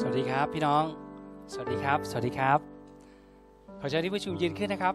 [0.00, 0.84] สวัสดีครับพี่น้อง
[1.52, 2.58] สวัสดีครับ สวัสดีครับ
[3.80, 4.94] ขอเชิญที่ประชุมยืนขึ้นนะครับ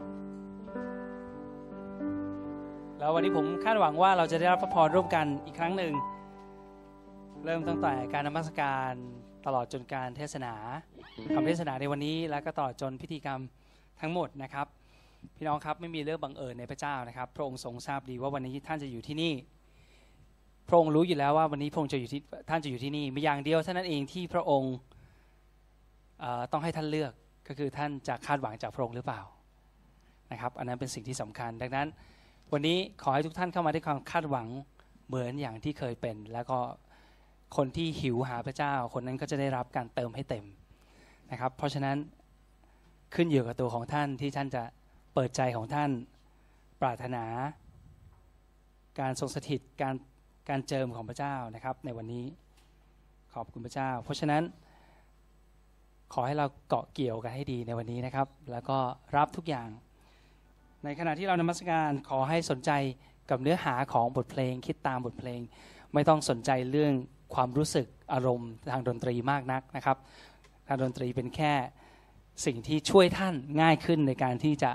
[3.00, 5.94] แล้ววันนี้ผมคาดหวังว่าเราจะได้รับพระพรร่วมกันอีกครั้งหนึ่ง
[7.46, 8.94] เริ่มตั้งแต่การนมัสการ
[9.46, 10.54] ตลอดจนการเทศนา
[11.36, 13.40] คำเทศนาในวันนี้ แล้วก็ตลอจนพิธีกรรม
[14.02, 14.68] ทั้งหมดนะครับ
[15.36, 19.34] พี่น้องครับไม่มีเรื่องบังเอิญในพระเจ้านะครับ พระองค์ทรงทราบดีว่าวันนี้ท่านจะอยู่ที่นี่
[20.68, 24.74] พระองค์รู้อยู่แล้วว่าวันนี้พระองค์จะอยู่ที่ท่านจะอยู่ที่นี่มีอย่างเดียวเท่านั้นเองที่พระองค์
[26.52, 27.14] ต้องให้ท่านเลือก
[27.48, 29.22] ก็คือท่านจะคาดหวังจากพระองค์หรือเปล่า
[30.32, 31.88] นะครับ อันนั้นเป็นสิ่งที่สำคัญ ดังนั้น
[32.52, 34.48] วันนี้ขอให้ทุกท่านเข้ามาด้วยความคาดหวัง
[35.08, 36.60] เหมือนอย่างที่เคยเป็น แล้วก็
[37.56, 40.46] คนที่หิวหาพระเจ้า คนนั้นก็จะได้รับการเติมให้เต็ม
[41.32, 41.98] นะครับ เพราะฉะนั้น
[43.16, 44.64] ขึ้นอยู่กับตัวของท่านที่ท่านจะ
[45.14, 45.90] เปิดใจของท่าน
[46.82, 47.26] ปรารถนา
[49.00, 49.96] การทรงสถิตการ
[50.50, 52.26] การเจิมของพระเจ้านะครับ ในวันนี้
[53.34, 54.44] ขอบคุณพระเจ้า เพราะฉะนั้น
[56.14, 58.78] ขอให้เราเกาะเกี่ยวกันให้ดีในวันนี้นะครับ แล้วก็
[59.18, 59.70] รับทุกอย่าง
[60.84, 62.72] ในขณะที่เรานมัสการขอให้สนใจ
[63.30, 65.40] กับเนื้อหาของบทเพลง คิดตามบทเพลง
[65.94, 66.94] ไม่ต้องสนใจเรื่อง
[67.36, 69.98] ความรู้สึกอารมณ์ทางดนตรีมากนักนะครับ
[70.68, 71.54] ทางดนตรีเป็นแค่
[72.46, 74.72] สิ่งที่ช่วยท่านง่ายขึ้นในการที่จะ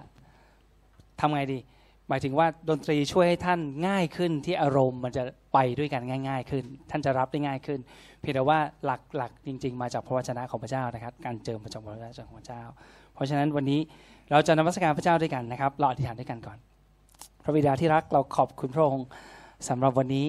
[1.21, 1.59] ทำไงดี
[2.09, 5.23] หมายถึงว่าดนตรีช่วยให้ท่านง่ายขึ้นที่อารมณ์มันจะ
[5.55, 7.81] ไปด้วยกันง่าย ๆ ขึ้น ท่านจะรับได้ง่ายขึ้น
[8.21, 12.63] เพียงแต่ว่าหลักหลักจริง ๆ มาจากพระวจนะของพระเจ้านะครับ การเจิมมาจากพระวจนะของพระเจ้า
[13.15, 13.81] เพราะฉะนั้นวันนี้
[14.31, 16.59] เราจะนมัสการพระเจ้าด้วยกันนะครับ เราอธิษฐานด้วยกันก่อน
[17.43, 19.07] พระบิดาที่รักเราขอบคุณพระองค์
[19.69, 20.27] สำหรับวันนี้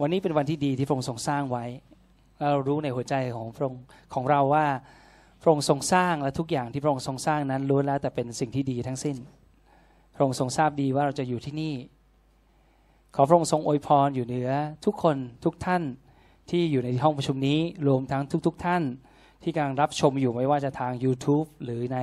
[0.00, 1.64] วันนี้เป็นวันที่ดีที่พระองค์ทรงสร้างไว้
[2.38, 3.82] แล้วเรารู้ในหัวใจของพระองค์
[4.14, 4.66] ของเราว่า
[5.42, 9.16] พระองค์ทรงสร้างและทุกอย่างที่พระองค์ทรงสร้างนั้นล้วนแล้วแต่เป็นสิ่งที่ดีทั้งสิ้น
[10.14, 11.74] พระองค์ทรงทราบดีว่าเราจะอยู่ที่นี่
[13.14, 14.50] ขอพระองค์ทรงอวยพรอยู่เหนือ
[14.84, 15.82] ทุกคนทุกท่าน
[16.50, 18.82] ที่อยู่ในห้องประชุมนี้รวมทั้งทุกๆทท่าน
[19.42, 21.98] ที่กำลังรับชมอยู่ไม่ว่าจะทาง YouTube หรือใน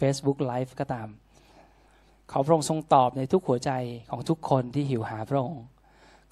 [0.00, 1.08] Facebook Live ก็ตาม
[2.30, 3.70] ขอพระองค์ทรงตอบในทุกหัวใจ
[4.10, 5.62] ของทุกคนที่หิวหาพระองค์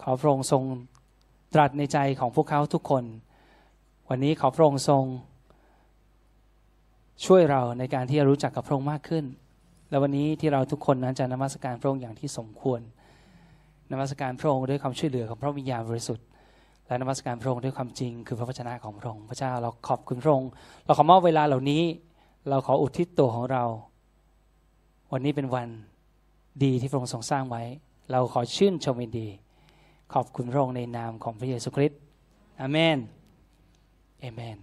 [0.03, 0.63] ขอพระองค์ทรง
[1.55, 3.05] ตรัสในใจของพวกเขาทุกคน
[4.09, 5.05] วันนี้ขอพระองค์ทรง
[7.27, 9.25] ช่วยเราในการที่จะรู้จักกับพระองค์มากขึ้น
[9.91, 12.81] และวันนี้ที่เราทุกคนนั้นจะนมัสการพระองค์อย่างที่สมควร
[13.93, 16.27] นมัสการพระองค์ด้วยความช่วยเหลือของพระวิญญาณบริสุทธิ์
[16.91, 20.51] และนมัสการพระองค์ด้วยความจริงคือพระวจนะของพระองค์พระเจ้าเราขอบคุณพระองค์
[20.85, 21.83] เราขอมอบเวลาเหล่านี้
[22.49, 23.65] เราขออุทิศตัวของเรา
[25.13, 25.69] วันนี้เป็นวัน
[26.65, 27.63] ดีที่พระองค์ทรงสร้างไว้
[28.13, 29.29] เราขอชื่นชมยินดี
[30.15, 32.01] ขอบคุณพระองค์ในนามของพระเยซูคริสต์
[32.61, 32.99] อาเมน
[34.21, 34.59] เอเมน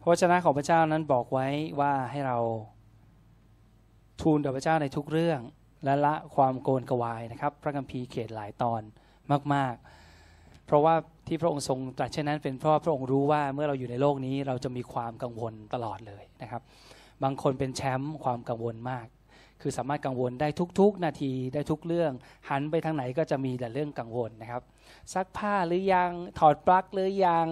[0.00, 1.46] พระวจนะของพระเจ้านั้นบอกไว้
[1.80, 2.38] ว่าให้เรา
[4.22, 5.40] ทูลต่อพระเจ้าในทุกเรื่อง
[5.84, 8.82] และละความโกนกวายนะครับ พระคัมภีร์เขียนหลายตอน
[9.54, 9.74] มาก
[10.20, 10.94] ๆ เพราะว่า
[11.26, 16.62] ที่พระองค์ทรงตรัสเช่นนั้น เป็นเพราะพระองค์รู้ว่าเมื่อเราอยู่ในโลกนี้เราจะมีความกังวลตลอดเลยนะครับ
[17.22, 19.06] บางคนเป็นแชมป์ความกังวลมาก
[19.62, 20.48] คือสามารถกังวลได้
[20.80, 22.12] ทุก ๆ นาทีได้ทุกเรื่อง
[22.48, 24.62] หันไปทางไหนก็จะมีแต่เรื่องกังวลนะครับ
[25.14, 27.48] ซักผ้าหรือยังถอดปลั๊กหรือยัง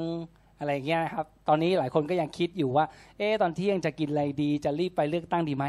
[0.59, 2.85] อะไรเงี้ยครับ ตอนนี้หลายคนก็ยังคิดอยู่ว่า
[3.19, 5.65] เอ๊ะตอนเที่ยงจะกินอะไรดี จะรีบไปเลือกตั้งดีไหม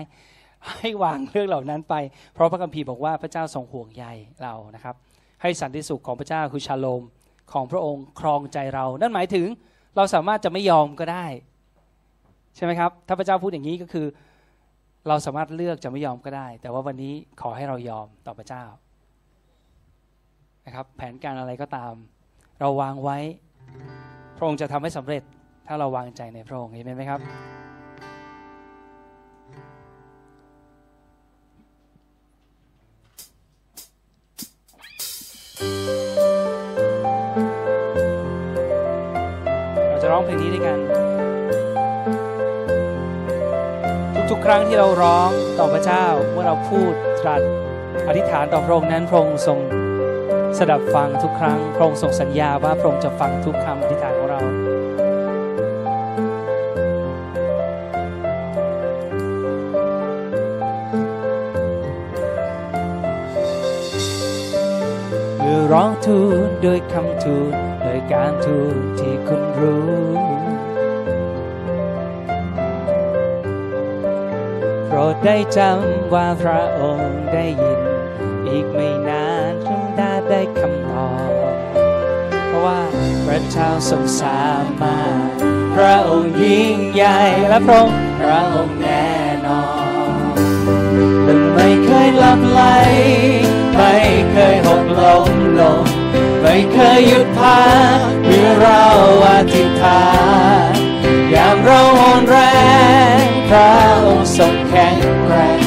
[0.79, 1.95] ให้วางเรื่องเหล่านั้นไป
[2.33, 4.05] เพราะพระคัมภีร์บอกว่าพระเจ้าทรงห่วงใย
[4.43, 4.95] เรานะครับ
[5.41, 7.03] ให้สันติสุขของพระเจ้าคือชาโลม
[7.53, 9.47] ของพระองค์ครองใจเรา นั่นหมายถึง
[9.95, 11.25] เราสามารถจะไม่ยอมก็ได้
[12.55, 14.07] ใช่ไหมครับ ถ้าพระเจ้าพูดอย่างนี้ก็คือ
[15.07, 18.63] เราสามารถเลือกจะไม่ยอมก็ได้ แต่ว่าวันนี้ขอให้เรายอมต่อพระเจ้า
[20.65, 21.93] นะครับ แผนการอะไรก็ตาม
[22.59, 23.17] เราวางไว้
[24.37, 25.23] พระองค์จะทำให้สำเร็จ
[25.67, 27.21] ถ้าเราวางใจในพระองค์เห็นไหมครับ
[40.17, 40.79] องเพลงนี้ด้วยกัน
[44.29, 45.29] ทุกๆ ครั้งที่เราร้อง
[45.59, 46.91] ต่อพระเจ้าเมื่อเราพูด
[47.21, 47.41] ตรัส
[48.07, 49.59] อธิษฐานต่อพระองค์นั้นพระองค์ทรง
[50.57, 54.41] สดับฟังทุกครั้งพระองค์ทรงสัญญาว่าพระองค์จะฟังทุกคำอธิษฐานของเรา
[65.41, 67.53] เมื่อร้องทูลด้วยคำทูล
[68.13, 69.91] การทูลที่คุณรู้
[74.87, 77.81] โปรดได้จำว่าพระองค์ได้ยิน
[78.47, 81.31] อีกไม่นานคงได้ได้คำตอบ
[82.47, 82.81] เพราะว่า
[83.25, 84.45] พระเจ้าทรงสา
[84.81, 85.27] มารถ
[85.75, 89.07] พระองค์ยิ่งใหญ่และพระองค์พระองค์แน่
[89.47, 89.63] นอ
[90.33, 90.35] น
[91.23, 92.61] และไม่เคยหลับไหล
[93.75, 93.93] ไม่
[94.31, 94.57] เคย
[96.73, 97.61] เคยหยุดพั
[97.97, 98.83] กเมื่อเรา
[99.25, 100.03] อธิษฐา
[100.71, 100.73] น
[101.33, 102.37] ยามเราอ่อนแร
[103.23, 103.71] งพระ
[104.05, 105.63] องค์ทรงแข็งแรง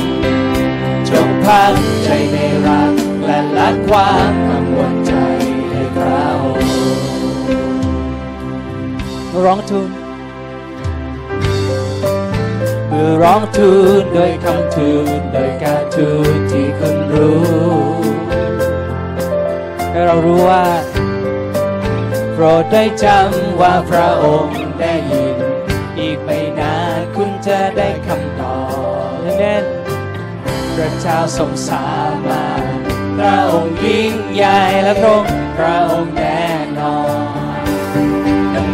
[1.09, 2.95] จงพักใจในรัก
[3.25, 5.13] และละความกังวลใจ
[5.71, 6.71] ให้พระองค์
[9.45, 9.91] ร้องทูล
[12.89, 18.10] เมื่อร้องทูลโดยคำทูลโดยการทูลที่คุณรู้
[20.01, 20.67] ให้เรารู้ว่า
[22.35, 25.37] โปรดได้จำว่าพระองค์ได้ยิน
[25.99, 28.59] อีกไม่นานคุณจะได้คำตอ
[29.11, 29.65] บแน่น
[30.75, 31.91] พระเจ้าทรงสา
[32.27, 32.65] มารถ
[33.17, 36.47] พระองค์ยิ่งใหญ่และพระองค์พระองค์แน่
[36.79, 36.99] นอ
[37.59, 37.63] น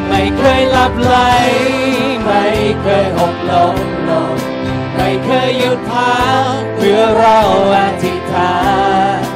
[0.08, 1.16] ไม่เคยหลับไหล
[2.24, 2.44] ไม่
[2.82, 3.76] เคยหกล้ม
[4.08, 4.34] ลง
[4.94, 6.16] ไม่เคยหยุดพั
[6.56, 7.38] กเพื่อเรา
[7.74, 8.54] อธิษฐา
[9.16, 9.26] น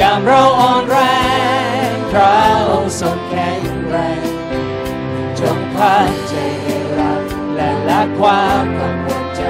[0.00, 1.11] ยามเราอ่อนแรง
[8.26, 9.42] ความกังวลใจ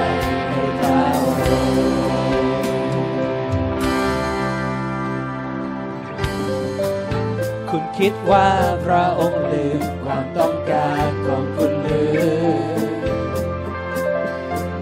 [0.49, 1.43] ให้พระองค์
[7.69, 8.49] คุณคิดว่า
[8.85, 12.53] พระองค์ลืมความต้องการของคุณหรือ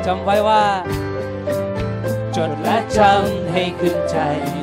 [0.06, 0.66] จำไว้ว่า
[2.36, 4.18] จดและจำให้ขึ้นใจ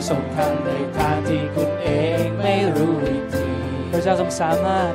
[0.09, 1.89] ส่งทางในทางที่คุณเอ
[2.23, 3.49] งไม่รู้วิธี
[3.91, 4.93] พระเจ้าทรงสามารถ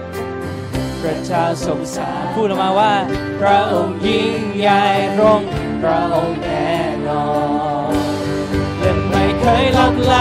[1.04, 2.94] พระเจ้าทรงสาพูดออกมาว่า
[3.40, 4.84] พระองค์ยิ่งใหญ่
[5.20, 5.42] รง
[5.82, 6.74] พระองค์แน่
[7.08, 7.32] นอ
[7.92, 7.94] น
[8.80, 10.16] และไม่เคยลับไหล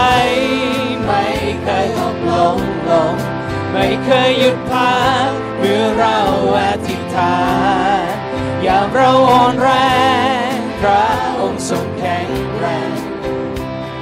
[1.05, 1.23] ไม่
[1.63, 2.59] เคยหกล้ม
[2.89, 3.15] ลง
[3.71, 4.95] ไม่เคยหยุดพั
[5.27, 6.17] กเมื่อเรา
[6.59, 7.37] อธิษฐา
[8.11, 8.13] น
[8.65, 9.69] ยามเราอ่อนแร
[10.53, 11.05] งพระ
[11.39, 12.93] องค์ทรงแข็งแรง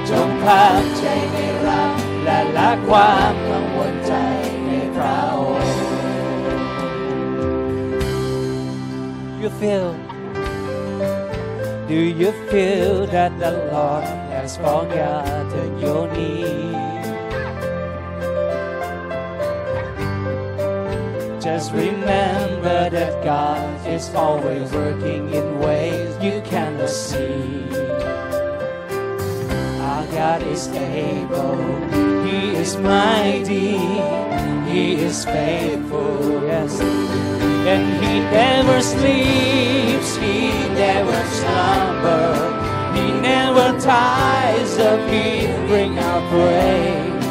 [0.08, 1.36] จงพักใจใน
[1.66, 1.92] รัก
[2.24, 3.31] และละความ
[9.62, 9.94] feel
[11.86, 14.02] Do you feel that the Lord
[14.34, 16.74] has forgotten your need?
[21.40, 27.62] Just remember that God is always working in ways you cannot see.
[29.90, 31.62] Our God is able,
[32.26, 33.78] He is mighty,
[34.72, 37.11] He is faithful, yes.
[37.64, 42.34] And He never sleeps, He never slumber,
[42.94, 47.26] He never tires of hearing our praise.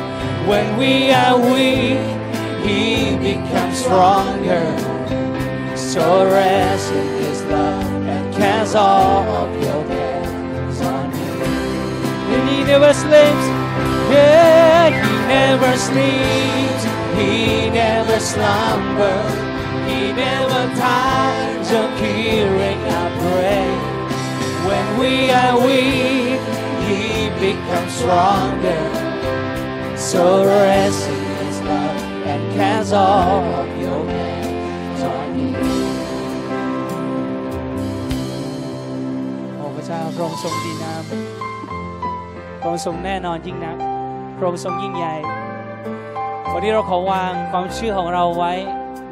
[0.47, 1.99] When we are weak,
[2.65, 4.65] He becomes stronger.
[5.75, 11.41] So rest in His love and cast all of your cares on Him.
[12.33, 13.47] And He never sleeps,
[14.09, 16.83] yeah, He never sleeps,
[17.19, 19.35] He never slumbers,
[19.91, 21.51] He never tire
[21.81, 23.83] of hearing our praise.
[24.67, 26.39] When we are weak,
[26.87, 27.03] He
[27.45, 28.83] becomes stronger.
[29.95, 32.01] So rest in His love
[32.31, 35.55] and cast all of your cares on Him.
[39.57, 41.03] โอ้พระเจ้าพระองค์ทรงดีงาม
[42.59, 43.77] พระองค์ทรงแน่นอนยิ่งนัก
[44.37, 45.15] พระองค์ทรงยิ่งใหญ่
[46.53, 48.53] วันนี้เราขอวางความเชื่อของเราไว้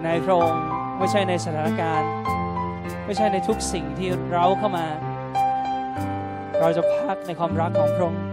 [0.04, 0.69] ในพระองค์
[1.00, 2.10] ไม่ใช่ในสถานการณ์
[3.06, 4.88] ไม่ใช่ในทุกสิ่งที่เราเข้ามา
[6.60, 8.24] เราจะพักในความรักของพระองค์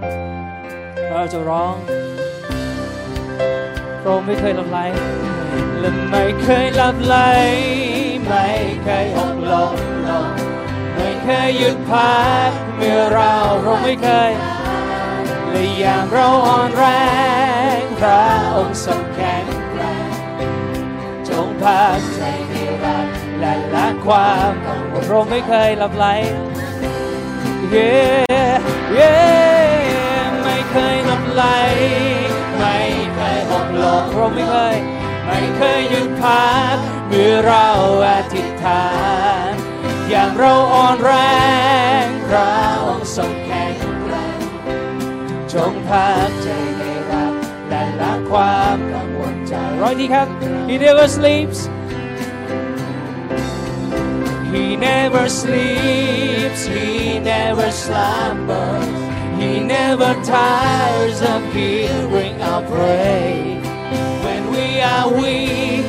[1.10, 1.74] เราจะร้อง
[4.00, 4.78] พระองค์ไม่เคยหลับไหล
[5.80, 7.16] และไม่เคยหลับไหล
[8.26, 8.46] ไม่
[8.84, 9.76] เคยหกล้ม
[10.08, 10.28] ลง
[10.94, 12.16] ไม่เคยหยุดพั
[12.48, 13.32] กเมื่อเรา
[13.62, 14.32] เราไม่เคย
[15.50, 16.84] และยามเราอ่อนแร
[17.80, 18.24] งพระ
[18.56, 20.48] องค์ทรงแข็งแรง
[21.28, 22.35] จงพักใจ
[23.40, 26.06] และละความกังวลเราไม่เคยหลับไหล
[27.74, 28.56] yeah,
[28.98, 31.44] yeah ไม่เคยหลับไหล
[32.58, 32.78] ไม่
[33.14, 34.76] เคยหกล้มเราไม่เคย
[35.26, 36.76] ไม่เคยหยุดพัก
[37.08, 37.66] เมื่อเรา
[38.06, 38.86] อธิษฐา
[39.50, 39.52] น
[40.08, 41.12] อย่างเราอ่อนแร
[42.04, 42.50] งพระ
[42.84, 43.76] องทรงแข็ง
[44.06, 44.40] แรง
[45.52, 47.34] จงพักใจในรัก
[47.68, 50.26] และละความกังวลใจร้อยดีครับ
[50.68, 51.60] He never sleeps
[54.53, 58.87] He never sleeps He never slumbers
[59.41, 63.65] He never tires of hearing our praise
[64.25, 65.85] When we are weak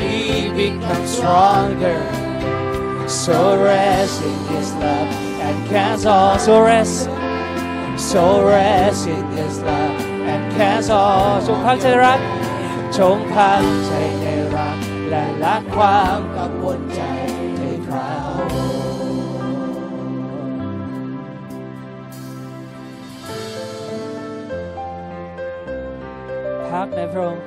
[0.00, 2.00] He becomes stronger
[3.08, 7.08] So rest in His love and cast all so rest
[7.98, 10.00] so rest in His love
[10.32, 12.20] and cast all จงพักใจรัก
[12.98, 14.78] จงพักใจในรัก
[15.08, 17.27] และละความกังวลใจ
[26.83, 27.43] พักในพระองค์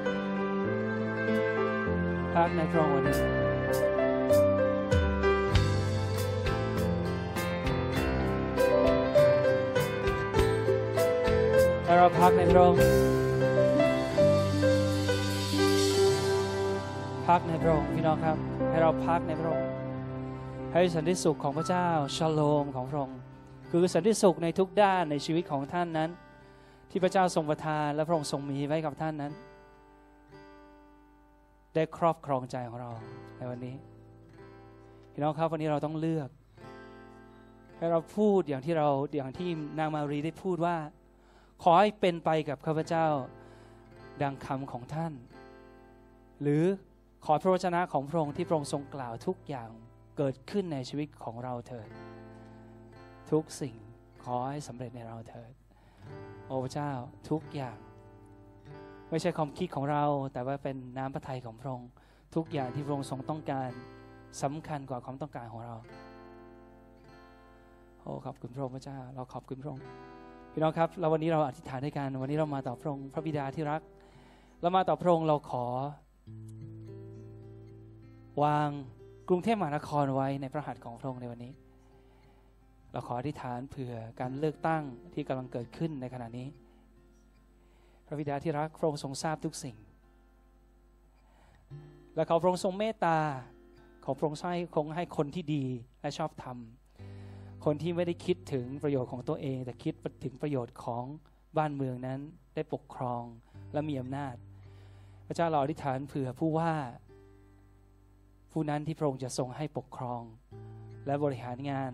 [2.35, 3.17] พักในพระองค์วันนี้
[11.85, 12.81] ให้เราพักในพระองค์
[17.27, 18.37] พักในพระองค์พี่น้องครับ
[18.71, 19.67] ให้เราพักในพระองค์
[20.73, 23.19] ให้สันติสุขของพระเจ้าชโลมของพระองค์
[23.71, 26.11] คือสันติสุขในทุกด้านในชีวิตของท่านนั้น
[26.95, 29.33] ที่พระเจ้าทรงประทานและพระองค์ทรงมีไว้กับท่านนั้น
[31.75, 32.91] ได้ครอบครองใจของเรา
[33.39, 33.77] ในวันนี้
[35.13, 36.29] พี่น้องครับวันนี้เราต้องเลือก
[37.77, 40.77] ให้เราพูดอย่างที่เราอย่างที่นางมารีได้พูดว่า
[41.63, 43.07] ขอให้เป็นไปกับข้าพเจ้า
[44.23, 45.13] ดังคำของท่าน
[46.43, 46.65] หรือ
[47.25, 49.71] ขอพระวจนะของพระองค์ที่พระองค์ทรงกล่าวทุกอย่าง
[50.17, 51.89] เกิดขึ้นในชีวิตของเราเถิด
[53.31, 53.75] ทุกสิ่ง
[54.25, 55.53] ขอให้สำเร็จในเราเถิด
[56.47, 56.91] โอ้พระเจ้า
[57.31, 57.77] ทุกอย่าง
[59.11, 61.91] ไม่ใช่ความคิดของเรา แต่ว่าเป็นน้ำพระทัยของพระองค์
[62.35, 63.71] ทุกอย่างที่พระองค์ทรงต้องการ
[64.43, 65.75] สำคัญกว่าความต้องการของเรา
[68.01, 69.85] โอ้ขอบคุณพระองค์พระเจ้า เราขอบคุณพระองค์
[70.53, 73.81] พี่น้องครับแล้ววันนี้เราอธิษฐานด้วยกันวันนี้เรามาต่อพระองค์พระบิดาที่รัก
[74.61, 75.65] เรามาต่อพระองค์เราขอ
[78.45, 78.69] วาง
[79.29, 81.53] กรุงเทพมหานครไว้ในพระหัตถ์ของพระองค์ในวันนี้
[82.93, 84.83] เราขออธิษฐานเผื่อการเลือกตั้ง
[85.15, 86.49] ที่กำลังเกิดขึ้นในขณะนี้
[88.07, 89.77] พระบิดาที่รักพระองค์ทรงทราบทุกสิ่ง
[92.15, 93.19] และขอพระองค์ทรงเมตตา
[94.05, 95.65] ขอพระองค์ให้คงให้คนที่ดี
[96.01, 96.59] และชอบธรรม
[97.65, 99.95] คนที่ไม่ได้คิดถึงประโยชน์ของตัวเอง แต่คิด
[100.25, 101.05] ถึงประโยชน์ของ
[101.59, 102.21] บ้านเมืองนั้น
[102.55, 103.23] ได้ปกครอง
[103.73, 104.35] และมีอำนาจ
[105.27, 106.75] พระเจ้าเราอธิษฐานเผื่อผู้ว่า
[108.53, 110.23] ผู้นั้นที่พระองค์จะทรงให้ปกครอง
[111.07, 111.93] และบริหารงาน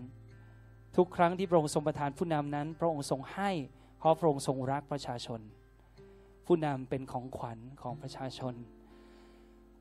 [0.95, 3.51] ทุกครั้งที่พระองค์ทรงประทานผู้นำนั้น พระองค์ทรงให้
[3.97, 5.39] เพราะพระองค์ทรงรักประชาชน
[6.45, 8.53] ผู้นำเป็นของขวัญของประชาชน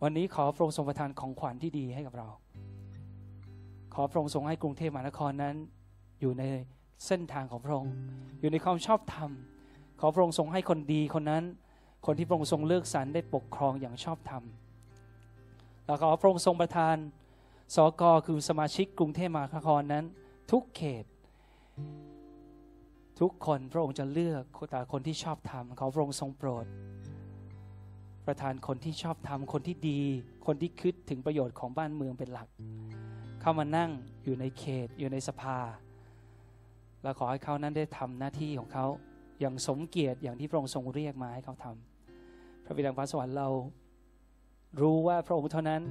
[0.03, 2.29] วันนี้ขอพระองค์ทรงประทานของขวัญที่ดีให้กับเรา
[3.95, 5.55] ขอพระองค์ทรงให้กรุงเทพมหานครนั้น
[6.21, 6.43] อยู่ใน
[7.07, 7.93] เส้นทางของพระองค์
[8.41, 9.31] อยู่ในความชอบธรรม
[10.01, 11.45] ขอพระองค์ทรงให้คนดีคนนั้น
[12.07, 14.43] คนที่พระองค์ทรงเลือกสรรได้ปกครองอย่างชอบธรรม
[15.87, 16.97] แล้วขอพระองค์ทรงประทาน
[17.77, 20.05] สกคือสมาชิกกรุงเทพมหานครนั้น
[20.51, 21.05] ทุกเขต
[23.21, 26.67] ทุกคนพระองค์จะเลือกแต่คนที่ชอบธรรมขอพระองค์ทรงโปรด
[28.27, 30.01] ประทานคนที่ชอบธรรมคนที่ดี
[30.47, 32.49] คนที่คิดถึงประโยชน์ของบ้านเมืองเป็นหลัก
[33.41, 33.91] เข้ามานั่ง
[34.25, 35.59] อยู่ในเขตอยู่ในสภา
[37.03, 38.87] และขอให้เขานั้นได้ทำหน้าที่ของเขา
[39.41, 43.49] อย่างสมเกียรติอย่างที่พระองค์ทรงเรียกมาให้เขาทำพระบิดาฟ้าสวรรค์เรา
[44.81, 45.83] รู้ว่าพระองค์เท่านั้น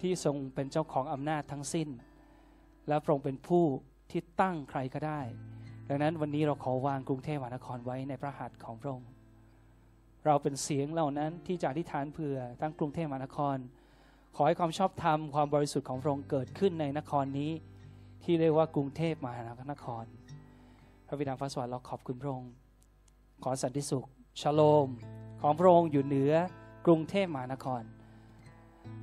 [0.00, 1.88] ที่ทรงเป็นเจ้าของอำนาจทั้งสิ้น
[2.88, 3.64] และพระองค์เป็นผู้
[4.10, 5.20] ที่ตั้งใครก็ได้
[5.88, 9.08] ดังนั้นวันนี้เราขอวางกรุงเทพมหานครไว้ในพระหัตถ์ของพระองค์
[10.26, 13.56] เราเป็นเสียงเหล่านั้นที่จะอธิษฐานเผื่อทั้งกรุงเทพมหานคร
[14.36, 17.52] ขอให้ความชอบธรรมความบริสุทธิ์ของพระองค์เกิดขึ้นในนครนี้
[18.24, 20.04] ที่เรียกว่ากรุงเทพมหานคร
[21.06, 22.52] พระบิดาฟ้าสวรรค์เราขอบคุณพระองค์
[23.44, 24.06] ขอสันติสุข
[24.40, 24.88] ชโลม
[25.42, 26.32] ของพระองค์อยู่เหนือ
[26.86, 27.82] กรุงเทพมหานคร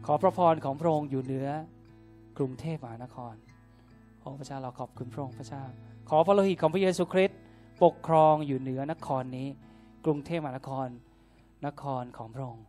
[0.06, 1.48] ขอพระพรของพระองค์อยู่เหนือ
[2.38, 3.36] กรุงเทพมหานคร
[4.24, 5.64] โอ้พระเจ้าเราขอบคุณพระองค์พระเจ้า
[6.10, 7.38] ขอพระโลหิตของพระเยซูคริสต์
[7.84, 9.48] ปกครองอยู่เหนือนครนี้
[10.06, 10.88] กรุงเทพมหานคร
[11.66, 12.66] นครของพระองค์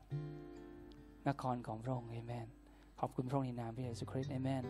[1.28, 2.46] นครของพระองค์เอเมน
[3.00, 4.64] ขอบคุณพระองค์ในนามพระเยซูคริสต์เอเมน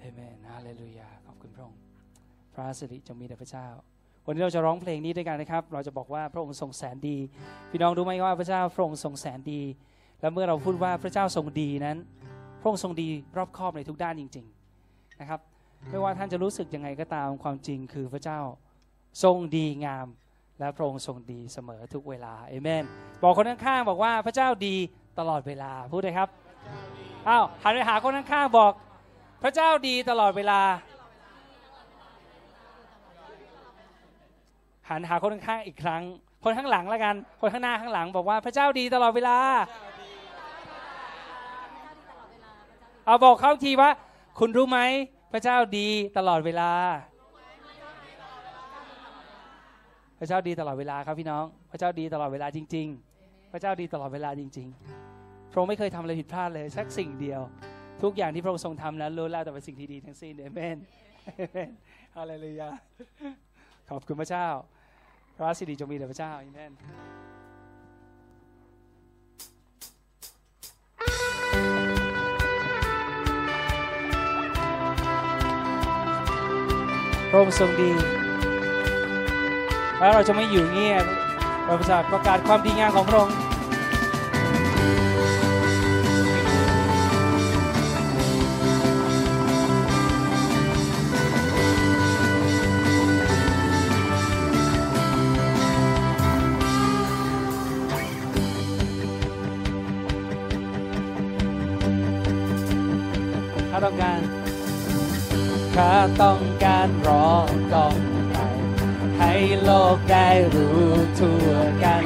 [0.00, 1.80] เอเมนฮาเลลูยา ขอบคุณพระองค์
[2.54, 3.66] พระสิริจงมีแด่พระเจ้า
[4.26, 7.16] วันนี้เราจะร้องเพลงนี้ด้วยกันนะครับ เราจะบอกว่าพระองค์ทรงแสนดี
[7.70, 9.60] พี่น้องรู้ไหมว่าพระเจ้าพระองค์ทรงแสนดี
[10.20, 11.96] และเมื่อเราพูดว่าพระเจ้าทรงดีนั้น
[12.60, 14.46] พระองค์ทรงดีรอบคอบในทุกด้านจริง
[15.20, 15.40] นะครับ
[15.90, 18.40] ไม่ว่าท่านจะรู้สึกยังไงก็ตามความจริงคือพระเจ้า
[19.22, 20.06] ทรงดีงาม
[20.58, 22.84] และพระองค์ทรงดีเสมอทุกเวลาเอเมน
[23.22, 24.76] บอกคนข้างๆบอกว่าพระเจ้าดี
[25.18, 26.28] ตลอดเวลาพูดเลยครับ
[27.28, 28.72] อ้าวหันไปหาคนข้างๆบอก
[29.42, 30.60] พระเจ้าดีตลอดเวลา
[34.88, 36.02] หันหาคนข้างๆอีกครั้ง
[36.44, 39.38] คนข้างหลังแล้วกัน คนข้างหน้าข้างหลังบอกว่าพระเจ้าดีตลอดเวลา
[43.06, 43.90] เอาบอกเขาทีว่า
[44.38, 44.78] คุณรู้ไหม
[45.32, 45.88] พระเจ้าดี
[46.18, 46.70] ตลอดเวลา
[50.18, 52.86] พระเจ้าดีตลอดเวลาครับพี่น้อง พระเจ้าดีตลอดเวลาจริง
[53.20, 54.68] ๆ พระเจ้าดีตลอดเวลาจริง
[55.10, 57.40] ๆ พระองค์ไม่เคยทำอะไรผิดพลาดเลยสักสิ่งเดียว
[58.02, 60.78] ทุกอย่างที่พระองค์ทรงทำนั้นล้วนแล้วแต่เป็นสิ่งที่ดีทั้งสิ้นเอเมน
[61.36, 61.70] เอเมน
[62.16, 62.68] ฮาเลลูยา
[63.90, 64.46] ขอบคุณพระเจ้า
[65.36, 66.72] พระสิริจงมีแด่พระเจ้าเอเมน
[77.34, 77.90] ระองค์ทรงดี
[79.98, 81.04] แล้วเราจะไม่อยู่เงียบ
[81.66, 83.36] เราจะประกาศความดีงามของพระองค์
[106.22, 107.96] ต้องการร้องกอง
[108.30, 108.36] ไป
[109.18, 109.32] ให้
[109.62, 110.84] โลกได้รู้
[111.18, 111.50] ทั่ว
[111.84, 112.04] กัน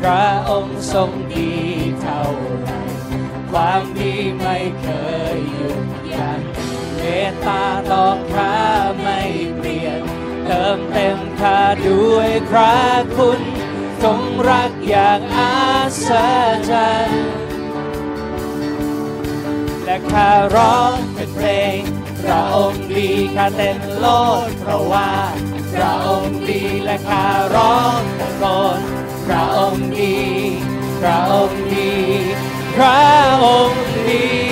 [0.00, 1.52] พระองค์ทรงดี
[2.02, 2.24] เท่า
[2.60, 2.68] ไร
[3.52, 4.88] ความดีไม่เค
[5.34, 6.40] ยหยุดยั้ง
[6.96, 8.56] เมตตาต่อข้า
[9.00, 9.20] ไม่
[9.56, 10.02] เปลี่ยน
[10.46, 12.76] เติมเต็มข้าด้วยพระ
[13.16, 13.40] คุณ
[14.02, 15.56] ทรงรักอย่างอา
[16.08, 16.10] ศ
[16.70, 17.26] จรรย์
[19.84, 21.80] และข้าร้องเป็นเพลง
[22.22, 24.06] พระองค์ดีข้าเต้นโล
[24.48, 25.10] ดเพราะว่า
[25.74, 28.44] พระองค์ดีและข้าร้องตะโก
[28.78, 28.80] น
[29.26, 30.16] พระองค์ดี
[31.00, 31.92] พระองค์ดี
[32.76, 32.98] พระ
[33.44, 34.47] องค์ดี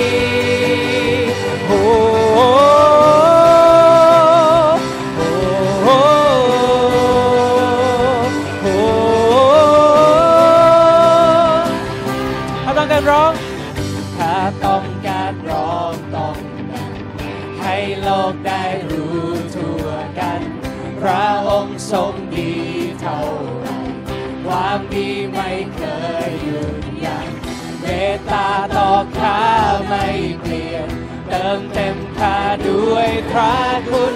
[31.36, 32.38] ติมเต็มข้า
[32.68, 33.56] ด้วยพระ
[33.90, 34.14] คุณ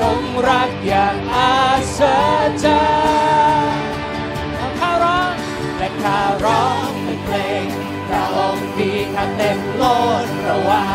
[0.00, 1.56] ทรงรักอย่างอา
[1.98, 2.00] ศ
[2.64, 2.84] จร
[3.68, 5.34] รย์ข้าร้อง
[5.78, 7.66] และข้าร้องเป็นเพลง
[8.08, 9.84] พระองค์ดีข้าเต็มโล
[10.22, 10.86] ดเพราะว่า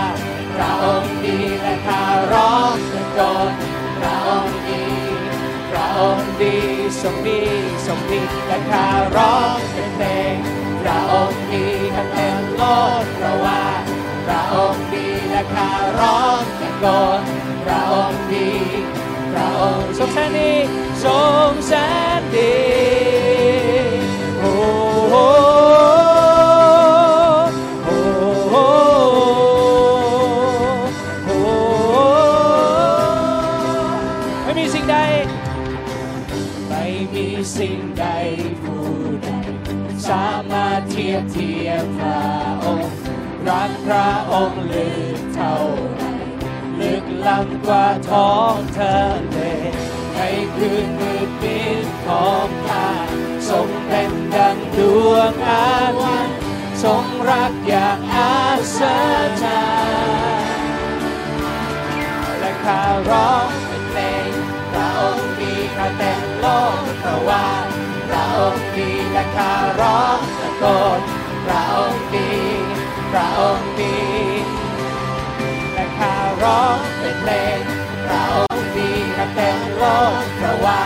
[0.56, 3.20] พระองค์ดีและข้าร้องตะโก
[3.52, 3.54] น
[4.00, 4.84] พระองค์ดี
[5.72, 6.58] พระองค์ดี
[7.02, 7.42] ทรงดี
[7.86, 10.36] ทรงดีและข้าร้องเป็นเพลง
[10.82, 12.64] พระองค์ดีข้าเต็มโล
[13.04, 13.62] ดเพราะว่า
[14.26, 16.86] พระองค์ดีและข้าร้องตะโก
[17.20, 17.22] น
[17.66, 18.50] พระองค์ดี
[19.32, 20.52] พระองค์ทรงแสนดี
[21.04, 21.18] ทร
[21.50, 21.72] งแส
[22.20, 22.54] นดี
[24.40, 25.93] โอ้
[43.50, 45.56] รักพระองค์ลึกเท่า
[45.96, 46.02] ไร
[46.80, 48.98] ลึกล้ำกว่าท้องทะ
[49.30, 49.38] เล
[50.14, 50.20] ใน
[50.56, 52.90] คืนมืดมิดของข้า
[53.50, 54.80] ทรงเป็นดังด
[55.10, 56.38] วงอาทิตย์
[56.84, 58.36] ทรงรักอย่างอา
[58.78, 58.80] ศ
[59.42, 60.78] จรรย์
[62.40, 64.32] และข้าร้องเป็นเพลง
[64.72, 66.46] พระองค์ดีข้าเต้นโล
[66.82, 67.48] ดเพราะว่า
[68.08, 70.64] พระองค์ดีและข้าร้องตะโก
[70.98, 71.02] น
[71.46, 72.32] พระองค์ดี
[73.14, 74.00] พระองค์ดี
[75.74, 77.60] และข้าร้องเป็นเพลง
[78.06, 79.84] พระองค์ดีข้าเต้นโล
[80.24, 80.84] ดเพราะว่า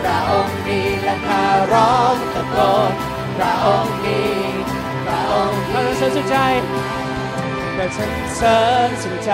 [0.00, 2.56] พระองค์ดีและข้าร้องตะโก
[2.90, 2.92] น
[3.36, 4.22] พระองค์ดี
[5.06, 6.36] พระองค์ดีเราสรรสุดใจ
[7.76, 9.32] เราสรรเสริญสุดใจ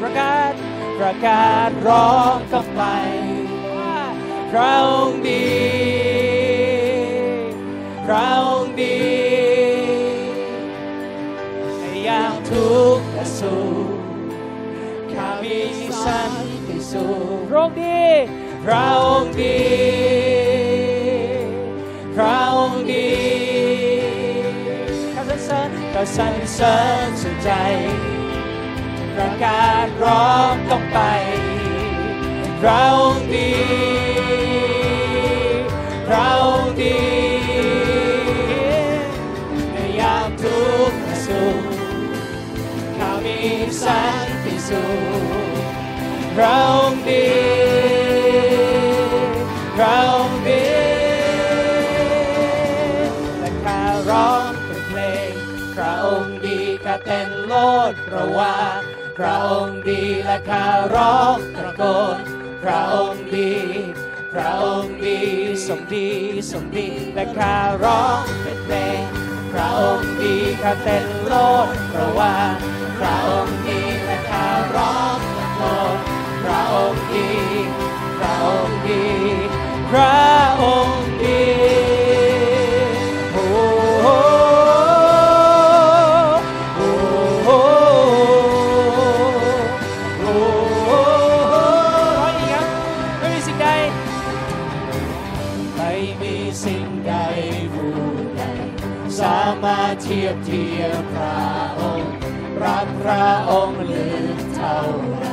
[0.00, 0.52] ประกาศ
[0.98, 2.82] ประกาศร้องกับไป
[3.76, 3.98] ว่า
[4.50, 5.48] พระองค์ดี
[8.06, 9.17] พระองค์ดี
[12.50, 13.56] ทุกข์และสุ
[13.86, 13.88] ข
[15.12, 15.58] ข้ามี
[16.04, 16.32] สัน
[16.68, 17.06] ติสุ
[17.36, 18.02] ขพระองค์ดี
[18.64, 19.58] พระองค์ดี
[22.14, 23.08] พระองค์ดี
[25.14, 27.50] ข้าสรรเสริญข้าสรรเสริญสุดใจ
[29.14, 30.98] ประกาศร้องต้องไป
[32.60, 33.50] พระองค์ดี
[36.06, 37.17] พระองค์ดี
[43.84, 44.84] สันติสุ
[45.20, 45.72] ข
[46.36, 47.28] พระองค์ดี
[49.76, 50.66] พระองค์ดี
[53.38, 55.32] และข้าร้องเป็นเพลง
[55.76, 57.54] พระองค์ดีข้าเต้นโล
[57.90, 58.56] ดเพราะว่า
[59.18, 61.82] พระองค์ดีและข้าร้องตะโก
[62.16, 62.18] น
[62.62, 63.52] พระองค์ดี
[64.34, 65.18] พระองค์ดี
[65.66, 66.08] สมดี
[66.50, 69.02] สมดีและข้าร้องเป็นเพลง
[69.52, 71.34] พระองค์ดีข้าเต้น โล
[71.66, 72.34] ดเพราะว่า
[72.98, 75.60] พระองค์ดีและข้าร้องตะโก
[75.94, 75.96] น
[76.42, 77.30] พระองค์ดี
[78.18, 79.04] พระองค์ดี
[79.90, 80.18] พระ
[80.62, 81.87] องค์ดี
[100.02, 101.40] เทียบเทียมพระ
[101.80, 102.12] องค์
[102.62, 104.80] รักพระองค์ลึกเท่า
[105.16, 105.24] ไร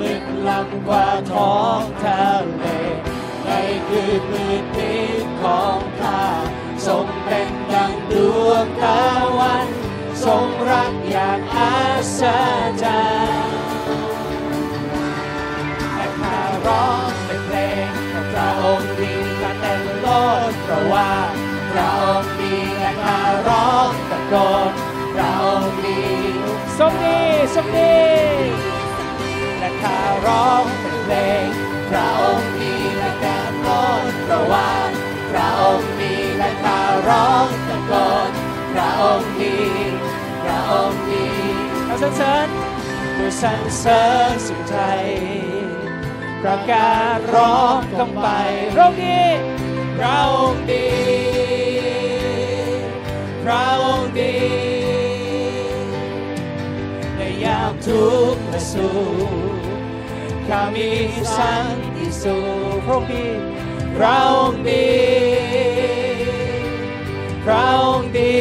[0.00, 2.24] ลึกล้ำกว่าท้องทะ
[2.56, 2.64] เล
[3.44, 3.50] ใน
[3.88, 6.24] คืนมืดมิดของข้า
[6.86, 8.14] ทรงเป็นดังด
[8.46, 9.00] วงตะ
[9.38, 9.68] วัน
[10.24, 11.74] ทรงรักอย่างอั
[12.20, 12.22] ศ
[12.82, 13.02] จร
[13.40, 13.64] รย์
[15.94, 17.56] และข้าร้องเป็นเพล
[17.88, 17.90] ง
[18.32, 20.06] พระองค์ดีและเต็มโล
[20.50, 21.10] ดเพราะว่า
[21.76, 24.34] พระองค์ดีและข้าร้องตะโก
[24.70, 24.72] น
[25.14, 26.02] พระองค์ดี
[26.78, 27.20] ทรงดี
[27.54, 27.96] ทรงดี
[29.58, 31.46] และข้าร้องเป็นเพลง
[31.90, 33.68] พระองค์ดีและแก้มโล
[34.10, 34.70] ดเพราะว่า
[35.30, 37.92] พระองค์ดีและข้าร้องตะโก
[38.28, 38.30] น
[38.72, 39.56] พระองค์ดี
[40.42, 41.26] พระองค์ดี
[41.86, 42.48] เอาสรรเสริญ
[43.18, 44.76] ด้วยสรรเสริญสุดใจ
[46.42, 48.28] ประกาศร้องต้องไป
[48.78, 49.20] ระองดี
[49.98, 51.35] พระองค์ดี
[53.48, 54.36] พระองค์ดี
[57.16, 58.04] ในยามทุ
[58.34, 58.88] กข์และสุ
[59.28, 59.60] ข
[60.48, 60.88] ข้ามี
[61.36, 62.38] สันติสุ
[62.72, 63.26] ขพระองค์ดี
[63.96, 64.86] พระองค์ดี
[67.44, 68.36] พระองค์ดี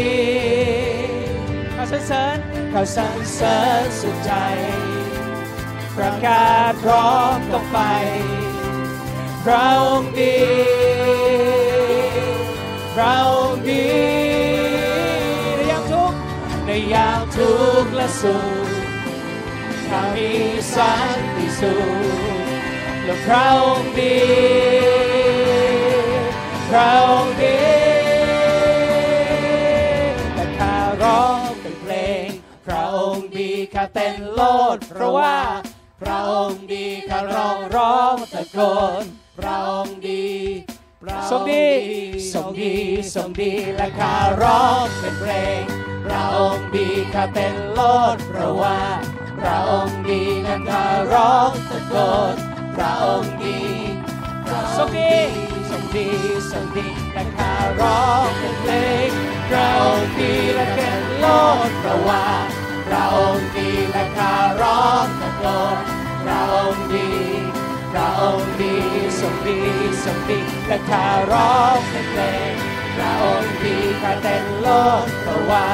[1.74, 2.38] เอาสรรเสริญ
[2.74, 4.32] ข้าสรรเสริญสุดใจ
[5.96, 7.78] ประกาศพร้อมต้อไป
[9.44, 10.38] พระองค์ดี
[12.96, 14.25] พระองค์ดี
[16.94, 17.52] ยามทุ
[17.84, 18.70] กข์และสุข
[19.90, 20.32] ข้ามี
[20.76, 22.38] สันติสุข
[23.06, 24.18] และพระองค์ดี
[26.70, 27.60] พระองค์ดี
[30.36, 31.94] และข้าร้องเป็นเพล
[32.26, 32.28] ง
[32.66, 34.42] พระองค์ดีข้าเต้นโล
[34.76, 35.38] ดเพราะว่า
[36.02, 38.60] พระองค์ดีข้าร้องร้องตะโก
[39.02, 39.04] น
[39.38, 40.26] พระองค์ดี
[41.02, 41.68] พรงดี
[42.34, 42.74] ทรงดี
[43.14, 45.85] ทรงดีและข้าร้องเป็นเพลง
[46.16, 47.82] ระองค์ดีข้าเต้นโล
[48.16, 48.80] ดเพราะว่า
[49.40, 51.96] พระองค์ดีและข้าร้องตะโก
[52.34, 52.36] น
[52.76, 53.60] พระองค์ดี
[54.46, 55.16] พระองค์ดี
[55.70, 56.10] ทรงดี
[56.52, 58.74] ทรงดีและข้าร้องเป็นเพล
[59.08, 59.10] ง
[59.50, 61.26] พระองค์ดีและเต้นโล
[61.68, 62.26] ดเพราะว่า
[62.88, 65.44] พระองค์ดีและข้าร้องตะโก
[65.76, 65.78] น
[66.24, 67.10] พระองค์ดี
[67.94, 68.76] พระองค์ดี
[69.20, 69.60] ทรงดี
[70.04, 72.54] ทรงดีและข้าร้องเป็นเพลง
[72.96, 74.68] พระองค์ดีข้าเต้นโล
[75.04, 75.68] ดเพราะว่า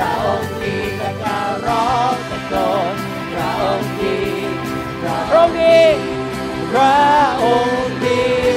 [0.00, 2.54] ระองค์ดีและการ้องตะโก
[2.92, 2.94] น
[3.32, 4.16] พระองค์ดี
[5.02, 5.78] พระองค์ดี
[6.70, 6.98] พระ
[7.42, 8.49] องค์ดี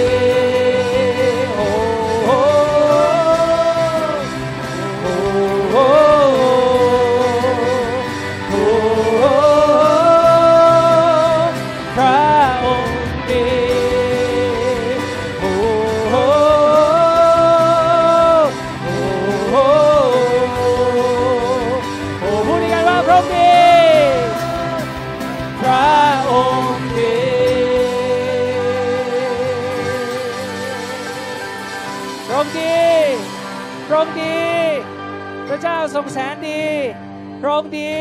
[37.54, 37.94] องค์ดี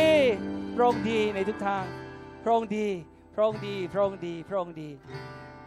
[0.75, 1.85] พระองค์ดีในทุกทาง
[2.43, 2.87] พระองค์ดี
[3.35, 4.91] พระองค์ดี พระองค์ดี พระองค์ดี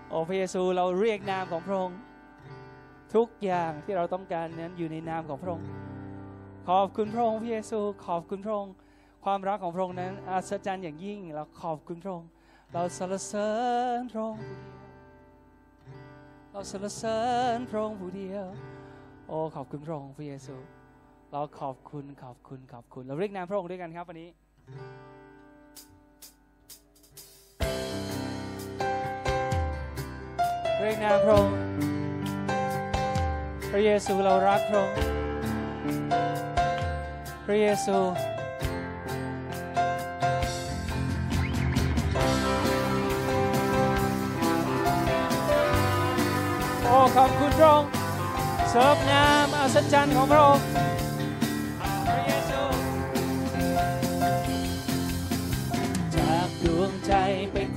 [0.09, 1.97] โอ้พระเยซูเราเรียกนามของพระองค์
[3.15, 5.67] ทุกอย่างที่เราต้องการนั้นอยู่ในนามของพระองค์
[6.67, 8.73] ขอบคุณพระองค์พระเยซู ขอบคุณพระองค์
[9.25, 12.29] ความรักของพระองค์นั้นอัศจรรย์อย่างยิ่ง เราขอบคุณพระองค์
[12.73, 13.49] เราสรรเสริ
[13.97, 14.75] ญพระองค์ผู้เดียว
[16.51, 17.19] เราสรรเสริ
[17.55, 18.45] ญพระองค์ผู้เดียว
[19.27, 20.55] โอ้ขอบคุณพระองค์พระเยซู
[21.37, 24.29] เราขอบคุณขอบคุณขอบคุณ เราเรียกนามพระองค์ด้วยกันครับวันนี้
[30.79, 31.55] เรียกนามพระองค์
[33.71, 34.95] พระเยซูเรารักพระองค์
[37.45, 37.97] พระเยซู
[46.83, 47.89] โอ้ขอบคุณพระองค์
[48.69, 50.65] เสริมงามอัศจรรย์ของพระองค์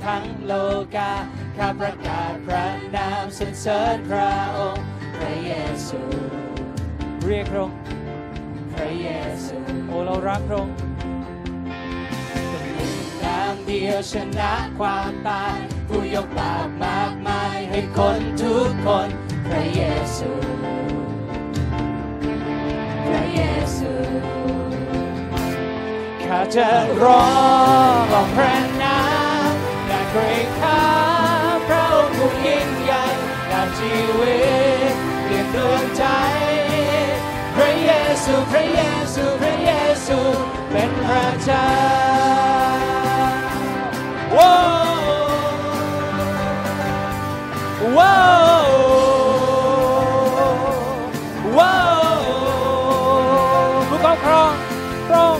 [0.05, 0.53] ทั้งโล
[0.95, 1.11] กา
[1.57, 4.85] ข้าประกาศพระนามสรรเสริญพระองค์
[5.17, 5.51] พระเย
[5.87, 6.01] ซู
[7.25, 7.79] เรียกพระองค์
[8.73, 9.07] พระเย
[9.45, 10.75] ซูโอเรารักพระองค์
[12.49, 19.09] เป็นหนึ่งนามเดียวชนะความตายผู้ยกบาปมากมายให้คนทุกคน
[19.47, 19.81] พระเย
[20.17, 20.31] ซู
[23.07, 23.41] พระเย
[23.77, 23.91] ซู
[26.23, 26.67] ข้าจะ
[27.01, 27.23] ร้อ
[27.93, 28.68] งบอกพระ
[30.11, 30.83] เกรงข้า
[31.67, 33.05] พระองค์ผู้ยิ่งใหญ่
[33.51, 34.39] ดาบชีวิ
[34.91, 34.93] ต
[35.55, 36.03] ดวงใจ
[37.55, 37.91] พระเย
[38.23, 38.81] ซูพระเย
[39.13, 39.71] ซูพระเย
[40.05, 40.19] ซู
[40.71, 41.69] เป็นพระเจ้า
[44.37, 44.55] ว้า
[44.99, 45.03] ว
[47.97, 48.17] ว้า
[48.63, 48.69] ว
[51.57, 51.75] ว้า
[52.13, 52.19] ว
[53.89, 54.53] ผู้ครองครอง
[55.07, 55.37] ครอง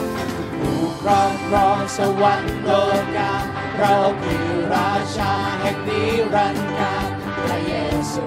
[0.59, 2.69] ผู้ครองครองสวรรค์โล
[3.15, 3.31] กา
[3.77, 6.01] เราคือ ราชาแห่งนิ
[6.33, 7.07] รันดร์การ
[7.45, 7.73] พระเย
[8.13, 8.25] ซู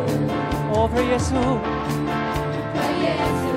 [0.67, 1.43] โอ้พระเยซู
[2.75, 3.09] พระเย
[3.41, 3.55] ซู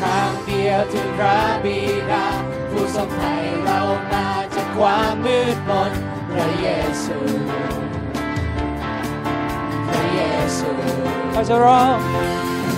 [0.00, 2.26] ทางเดียวถึงพระบิดา
[2.70, 3.80] ผู้ทรงให้เรา
[4.12, 5.92] มาจากความมืดมน
[6.32, 6.68] พระเย
[7.04, 7.18] ซู
[9.88, 10.20] พระเย
[10.58, 10.70] ซู
[11.32, 11.98] ข้าจะร้อง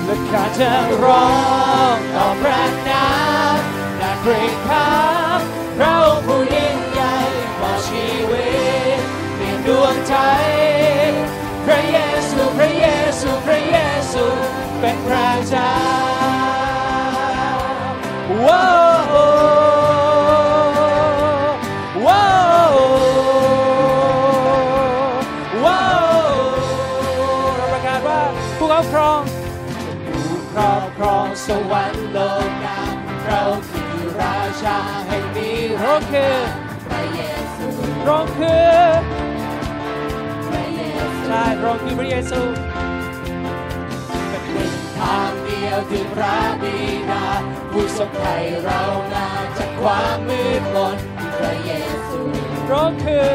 [0.05, 0.71] และข้าจะ
[1.05, 1.29] ร้อ
[1.95, 3.07] งต่อพระนา
[3.57, 3.59] ม
[4.01, 4.91] นาเกรงขา
[5.39, 7.15] ม เราผู้ยิ่งใหญ่
[7.61, 8.49] มอบชีวิ
[8.99, 9.01] ต
[9.37, 10.15] เปลี่ยนดวงใจ
[36.11, 36.37] ค์คือ
[36.89, 37.21] พระเย
[37.57, 37.67] ซู
[38.05, 38.71] พระองค์คือ
[40.49, 42.41] พระเยซูใช่พระองค์คือพระเยซู
[44.29, 46.77] เป็นหนึ่งทางเดียวถึงพระบิ
[47.11, 47.27] ดา
[47.73, 48.81] ผู้ทรงไถ่เรา
[49.13, 50.97] มาจากความมืดมน
[51.39, 51.73] พระเย
[52.09, 52.21] ซู
[52.67, 53.31] พระองค์คือ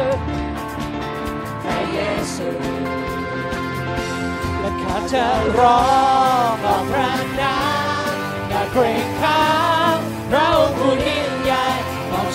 [1.62, 2.00] พระเย
[2.34, 2.48] ซู
[4.60, 5.26] และข้าจะ
[5.58, 5.82] ร้อ
[6.50, 7.58] งบอกพระนา
[8.10, 8.12] ม
[8.48, 9.44] อย่าเกรงขา
[9.96, 9.98] ม
[10.30, 11.85] เราผู้ยิ่งใหญ่มอบ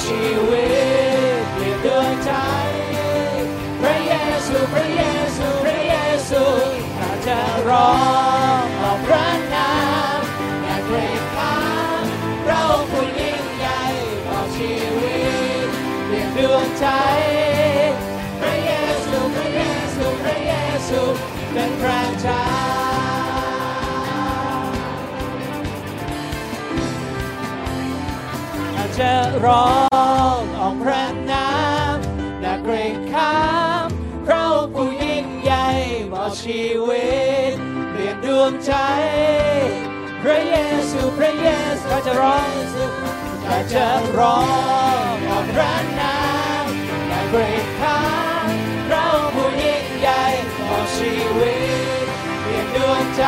[0.03, 0.65] ชีวิ
[1.41, 2.31] ตเปลี่ยนดวงใจ
[3.81, 4.13] พระเย
[4.47, 5.01] ซูพระเย
[5.37, 5.95] ซูพระเย
[6.29, 6.43] ซู
[6.97, 7.91] ข้าจะร้อ
[8.61, 9.71] งบอกพระนา
[10.17, 10.19] ม
[10.63, 11.55] อย่าเกรงขา
[12.01, 12.03] ม
[12.45, 13.81] เราผู้ยิ่งใหญ่
[14.27, 15.19] มอชีวิ
[15.65, 15.67] ต
[16.05, 16.85] เปลี่ยนดวงใจ
[18.39, 18.71] พระเย
[19.05, 19.61] ซูพระเย
[19.95, 20.53] ซูพระเย
[20.87, 21.01] ซู
[21.53, 22.50] เป็นพระเจ้า
[28.99, 29.13] จะ
[29.45, 29.69] ร้อ
[30.39, 31.49] งออกพระนา
[31.95, 31.97] ม
[32.43, 33.35] นาเกรงขา
[33.85, 33.87] ม
[34.27, 35.67] เราผู้ยิ่งใหญ่
[36.11, 37.09] มอบชีวิ
[37.51, 37.53] ต
[37.89, 38.73] เปลี่ยนดวงใจ
[40.21, 40.55] พระเย
[40.89, 41.47] ซูพระเย
[41.79, 42.53] ซูอาจะร้อง
[43.47, 44.39] อาจะร้อ
[45.13, 46.17] งออกพระนา
[46.63, 46.65] ม
[47.09, 48.01] นาเกรงขา
[48.43, 48.47] ม
[48.87, 50.23] เราผู้ยิ่งใหญ่
[50.67, 51.53] มอบชีวิ
[52.03, 52.07] ต
[52.41, 53.23] เปลี่ยนดวงใจ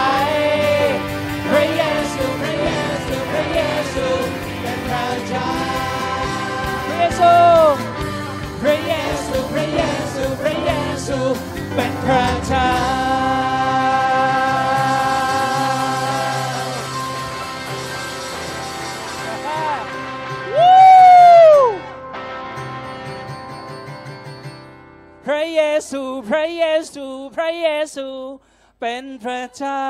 [11.76, 12.72] เป็นพระเจ้า
[25.26, 28.08] พระเยซูพระเยซู พระเยซู พระเยซู
[28.80, 29.84] เป็นพระเจ้า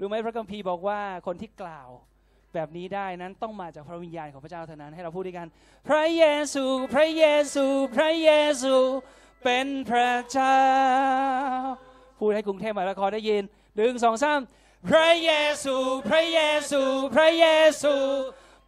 [0.00, 1.88] รู้ไหมพระคัมภีร์บอกว่าคนที่กล่าว
[2.54, 5.46] แบบนี้ได้นั้นต้องมาจากพระวิญญาณของพระเจ้าเท่านั้นให้เราพูดด้วยกัน
[5.88, 7.64] พระเยซู พระเยซู
[7.96, 8.30] พระเย
[8.62, 8.74] ซู
[9.44, 10.60] เป็นพระเจ้า
[12.18, 13.42] พูดให้กรุงเทพมหานครได้ยิน
[13.76, 14.40] หนึ่งสองสาม
[14.88, 15.32] พระเย
[15.64, 15.76] ซู
[16.08, 16.82] พระเยซู
[17.14, 17.46] พระเย
[17.82, 17.94] ซู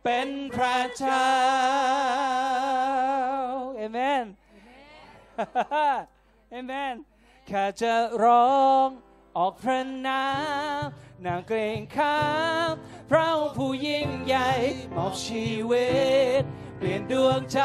[0.04, 1.28] เป็นพระเจ้า
[3.76, 4.24] เอเมน
[6.50, 6.94] เอเมน
[7.50, 8.48] ข้าจะร้อ
[8.86, 8.88] ง
[9.40, 10.24] ออกพระนา
[10.82, 10.84] ม
[11.24, 12.18] นางเกรงขา
[12.70, 12.72] ม
[13.10, 14.50] พระองค์ผู้ยิ่งใหญ่
[14.96, 15.88] มอบชีวิ
[16.40, 16.42] ต
[16.78, 17.60] เปลี่ยนดวงใจ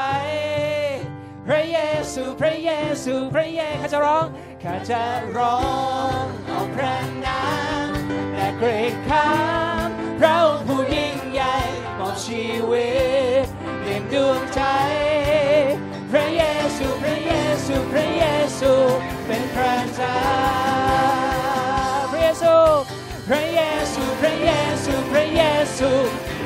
[1.47, 1.79] พระเย
[2.13, 2.71] ซูพระเย
[3.03, 4.25] ซูพระเยซูข้าจะร้อง
[4.63, 5.03] ข้าจะ
[5.38, 5.57] ร้อ
[6.21, 7.43] งออกพระนา
[7.88, 7.89] ม
[8.36, 9.29] และเกรงขา
[9.86, 9.88] ม
[10.19, 11.55] พระองค์ผู้ยิ่งใหญ่
[11.99, 12.91] มอบชีวิ
[13.43, 13.45] ต
[13.79, 14.62] เปลี่ยนดวงใจ
[16.12, 16.43] พระเย
[16.77, 17.31] ซู พระเย
[17.65, 18.23] ซู พระเย
[18.59, 18.73] ซู
[19.25, 21.22] เป็นพระเจ้า
[23.27, 23.62] พระเย
[23.93, 24.51] ซู พระเย
[24.83, 25.41] ซู พระเย
[25.77, 25.89] ซู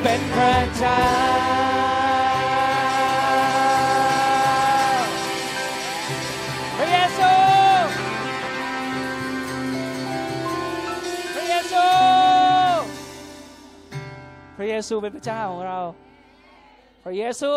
[0.02, 1.02] เป็นพระเจ้า
[6.76, 7.30] พระเยซู
[11.34, 11.84] พระเยซู
[14.56, 15.78] พระเยซูเป็นพระเจ้าของเรา
[17.04, 17.52] พระเยซู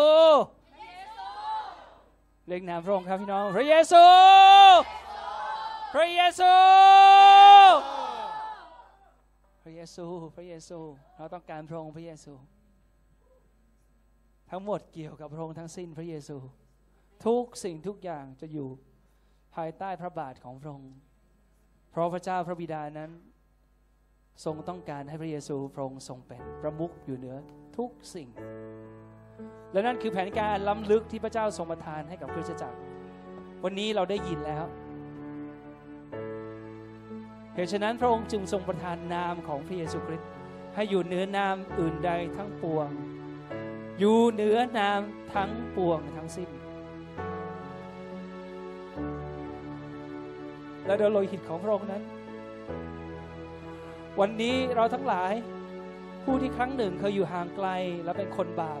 [2.48, 4.04] เรียกนามพระองค์ครับพี่น้อง พระเยซู
[5.94, 6.52] พระเยซู
[9.62, 10.78] พระเยซู พระเยซู
[11.16, 12.32] เราต้องการพระองค์พระเยซู
[14.50, 16.36] ทั้งหมดเกี่ยวกับพระองค์ทั้งสิ้นพระเยซู
[17.26, 18.68] ทุกสิ่งทุกอย่างจะอยู่
[19.56, 20.94] ภายใต้พระบาทของพระองค์
[21.90, 23.10] เพราะพระเจ้าพระบิดานั้น
[24.44, 27.36] ทรงต้องการให้พระเยซูพระองค์ทรงเป็นประมุขอยู่เหนือ
[27.76, 28.28] ทุกสิ่ง
[29.72, 32.78] และนั่นคือแผนการล้ำลึกที่พระเจ้าทรงประทานให้กับคริสตจักร
[33.64, 34.64] วันนี้เราได้ยินแล้ว
[37.54, 40.30] เหตุฉะนั้นพระองค์จึงทรงประทานนามของพระเยซูคริสต์
[40.74, 42.88] ให้อยู่เหนือนามอื่นใดทั้งปวง
[43.98, 45.00] อยู่เหนือนาม
[45.34, 46.50] ทั้งปวงทั้งสิ้น
[50.86, 52.02] และโดยโลหิตของพระองค์นั้น
[54.20, 55.32] วันนี้เราทั้งหลาย
[56.24, 57.68] ผู้ที่ครั้งหนึ่งเคยอยู่ห่างไกล
[58.04, 58.74] และเป็นคนบา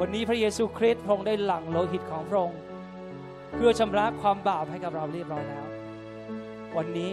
[0.00, 2.60] วันนี้พระเยซูคริสต์พระองค์ได้หลั่งโลหิตของพระองค์
[3.54, 5.73] เพื่อชำระความบาปให้กับเราเรียบร้อยแล้ว
[6.76, 7.12] วันนี้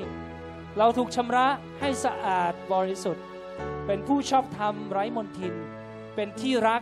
[0.77, 1.47] เราถูกชำระ
[1.79, 3.25] ให้สะอาดบริสุทธิ์
[3.85, 5.53] เป็นผู้ชอบธรรมไร้มนทิน
[6.15, 6.81] เป็นที่รัก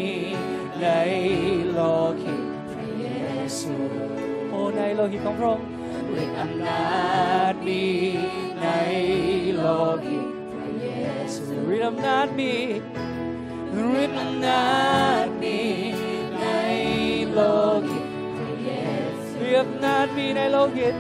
[0.45, 0.85] ใน
[1.63, 1.81] โล
[2.17, 3.75] หิตพระเยซู
[4.49, 5.67] โอ้ในโลหิตของพระองค์
[6.21, 6.89] ฤทธิ์อำนา
[7.51, 7.85] จมี
[8.61, 8.67] ใน
[9.55, 9.65] โล
[10.05, 10.87] หิตพระเย
[11.33, 12.53] ซูฤทธิ์อำนาจมี
[14.03, 14.65] ฤทธิ์อำนา
[15.25, 15.59] จมี
[16.39, 16.45] ใน
[17.31, 17.39] โล
[17.87, 18.05] หิต
[18.37, 18.71] พระเย
[19.25, 20.95] ซูฤทธิ์อำนาจมีในโลหิต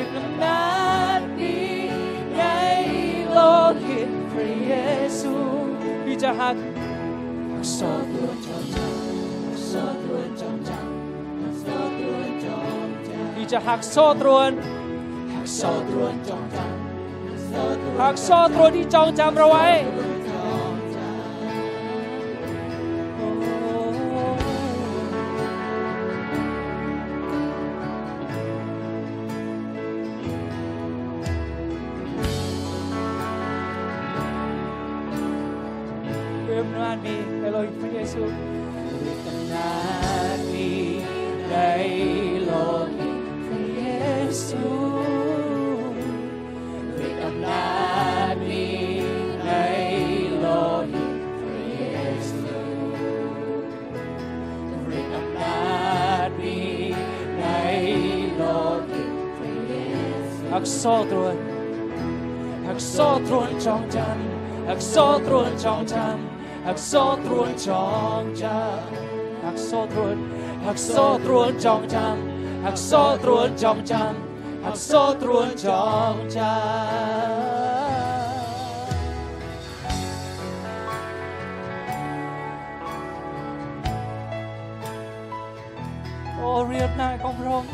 [0.00, 0.64] ฤทธิ์อำนา
[1.18, 1.56] จมี
[2.36, 2.42] ใน
[3.30, 3.38] โล
[3.84, 5.05] หิตพระเยซู
[6.16, 6.56] ที่จะหัก
[13.70, 14.50] หักโซ่ตรวน
[18.94, 20.15] จองจำ
[71.64, 77.56] จองจำหักโซ่ตรวนจองจำหักโซ่ตรวนจองจำ
[86.34, 87.70] โอ้เรียบหน้าของพระองค์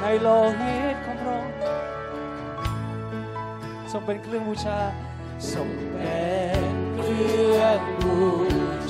[0.00, 1.54] ในโลหิตของพระองค์
[3.90, 4.78] ทรงเป็นเครื่องบูชา
[5.52, 6.20] ทรงเป็
[6.72, 8.18] นเครื่องบู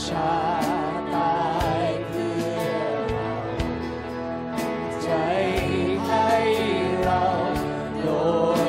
[0.08, 0.32] ชา
[1.14, 1.34] ตา
[1.86, 1.99] ย
[5.10, 5.16] ใจ
[6.06, 6.28] ให้
[7.02, 7.22] เรา
[8.02, 8.08] โด
[8.58, 8.59] ย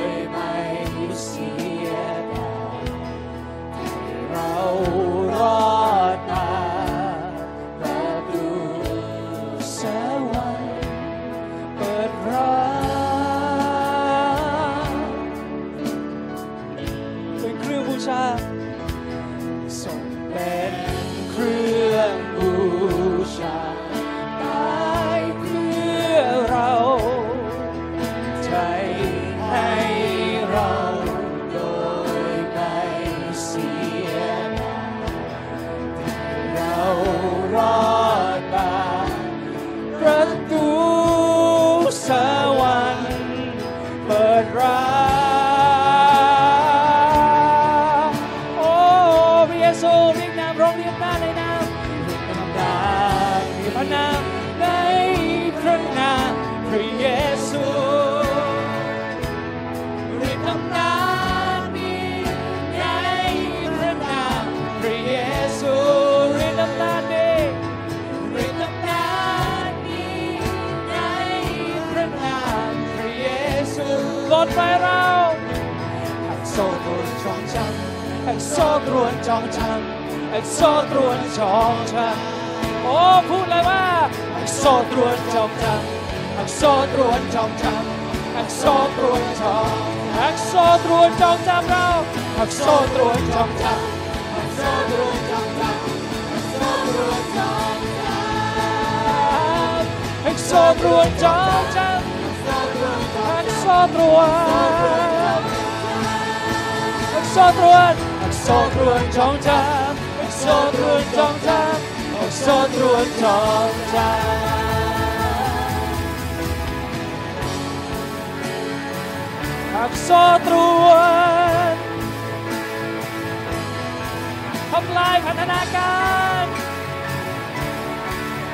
[124.82, 125.96] ทำลายพันธนากา
[126.44, 126.46] ร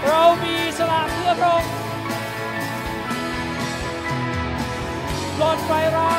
[0.07, 1.71] เรามีสละเพื่อพระองค์
[5.37, 6.15] ปลดไฟเรา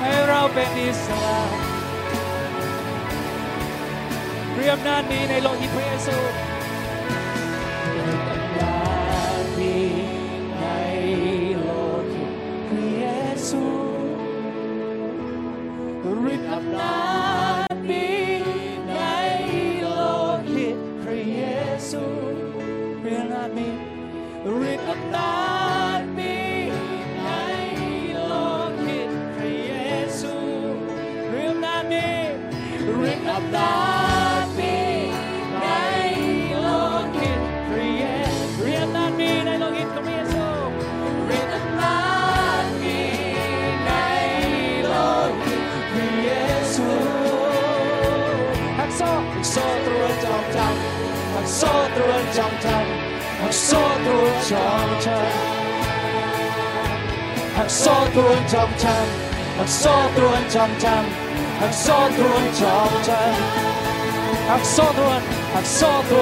[0.00, 1.38] ให้เราเป็นอิสระ
[4.54, 6.16] เรียมนานี้ในโลหิตพระเยซู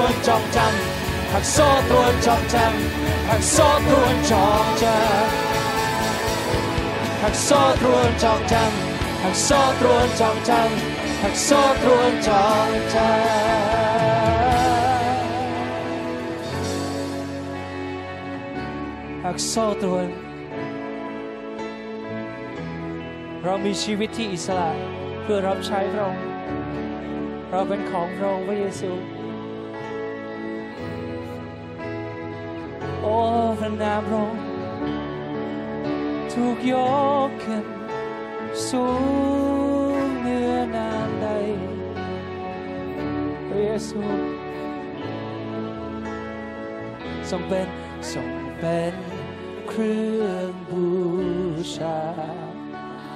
[0.01, 0.91] วนจองจำ
[1.31, 2.39] หักโซ่ตรวนจอง
[4.87, 9.23] จำหักโซ่
[9.85, 12.35] ตรวนจองจำหักโซ่ตรวนจอ
[12.69, 13.46] งจำหัก
[19.35, 20.27] กโซ่ตรวนหักซอตัว
[23.43, 24.69] เรามีชีวิตที่อิสระ
[25.21, 26.25] เพื่อรับใช้พระองค์
[27.49, 28.91] เราเป็นของพระองค์พระเยซู
[33.01, 33.15] โอ้
[33.59, 34.41] พระนามพระองค์
[36.31, 36.73] ถูกย
[37.27, 37.65] กขึ้น
[38.69, 38.85] สู
[40.03, 41.27] งเหนือนามใด
[43.47, 44.01] พระเยซู
[47.29, 47.67] ทรงเป็น
[48.11, 49.16] ทรงเป็น
[49.67, 50.87] เครื่องบู
[51.75, 51.99] ชา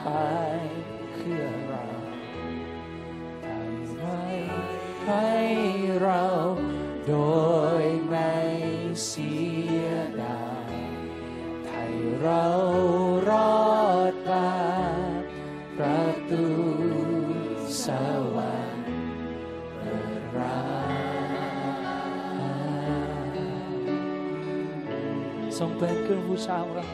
[0.04, 0.08] ไป
[1.14, 1.86] เพื่อเรา
[3.46, 4.06] ทำไร
[5.06, 5.32] ให้
[6.02, 6.24] เรา
[7.08, 7.16] โด
[7.84, 8.34] ยไม่
[9.06, 9.34] เสี
[9.82, 9.86] ย
[10.22, 10.74] ดาย
[11.66, 12.46] ไทยเรา
[13.30, 13.62] รอ
[14.12, 14.52] ดมา
[15.78, 16.48] ประตู
[17.86, 17.88] ส
[18.21, 18.21] ว
[25.64, 26.88] ทรงเป็นเครื่องบูชาของเรา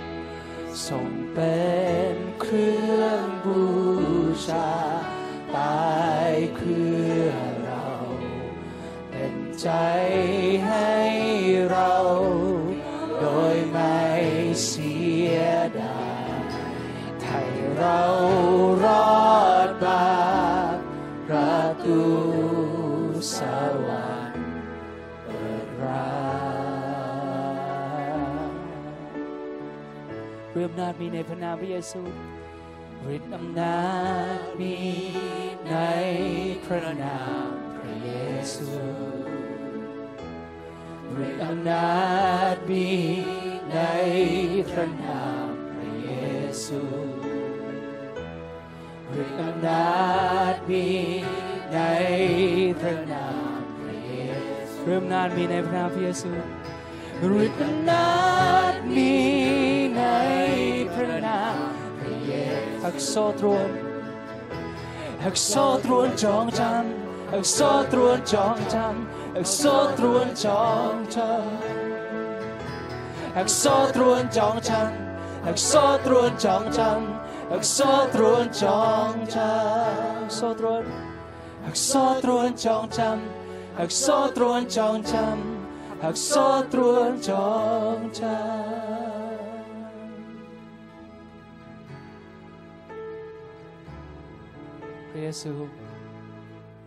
[0.88, 1.57] ทรงเป็
[2.13, 3.63] นเครื่องบู
[4.47, 4.70] ชา
[5.55, 5.89] ตา
[6.30, 6.89] ยเพื่
[7.24, 7.28] อ
[7.63, 7.88] เรา
[9.09, 9.70] เป็นใจ
[10.65, 10.95] ให้
[30.80, 32.01] นาจมีในพระนามพระเยซู
[33.15, 33.78] ฤทธิ์อำนา
[34.38, 34.75] จมี
[35.69, 35.75] ใน
[36.65, 38.09] พระนามพระเย
[38.53, 38.69] ซู
[41.23, 41.89] ฤทธิ์อำนา
[42.53, 42.88] จมี
[43.71, 43.78] ใน
[44.69, 46.11] พระนามพระเย
[46.65, 46.82] ซู
[49.21, 49.88] ฤทธิ์อำนา
[50.53, 50.86] จมี
[51.73, 51.80] ใน
[52.80, 54.13] พระนามพระเย
[54.71, 56.32] ซูฤทธิ์อำนาจมีในพระนามพระเยซู
[57.45, 58.07] ฤทธิ์อำนา
[58.71, 59.66] จมี
[60.93, 61.55] พระนาม
[61.99, 63.70] พระเยซูหักโซ่ตรวน
[65.24, 71.36] หักโซ่ตรวนจองจำหักโซ่ตรวนจองจำหักโซ่ตรวนจองจำ
[73.36, 78.82] หักโซ่ตรวนจองจำหักโซ่ตรวนจองจำหักโซ่ตรวนจอ
[79.12, 80.84] งจำโซ่ตรวน
[81.66, 85.28] หักโซ่ตรวนจองจำหักโซ่ตรวนจองจำ
[86.03, 87.47] หากโซ่ตรวนจอ
[87.97, 89.07] งใจพ
[95.18, 95.53] ระเยซู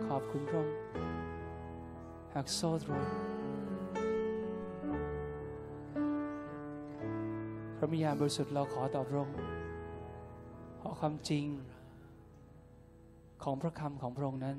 [0.07, 0.77] ขอบคุณพระองค์
[2.35, 3.07] หากโซ่ตรวน
[7.77, 9.37] พระมิญาบริสุทธิ์เราขอต่อพระองค์
[10.81, 11.45] ขอความจริง
[13.43, 14.57] ของพระคำของพระองค์นั้น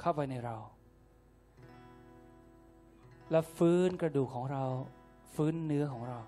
[0.00, 0.56] เข้าไปในเรา
[3.30, 4.64] และฟื้นกระดูกของเรา
[5.34, 6.18] ฟื้นเนื้อของเรา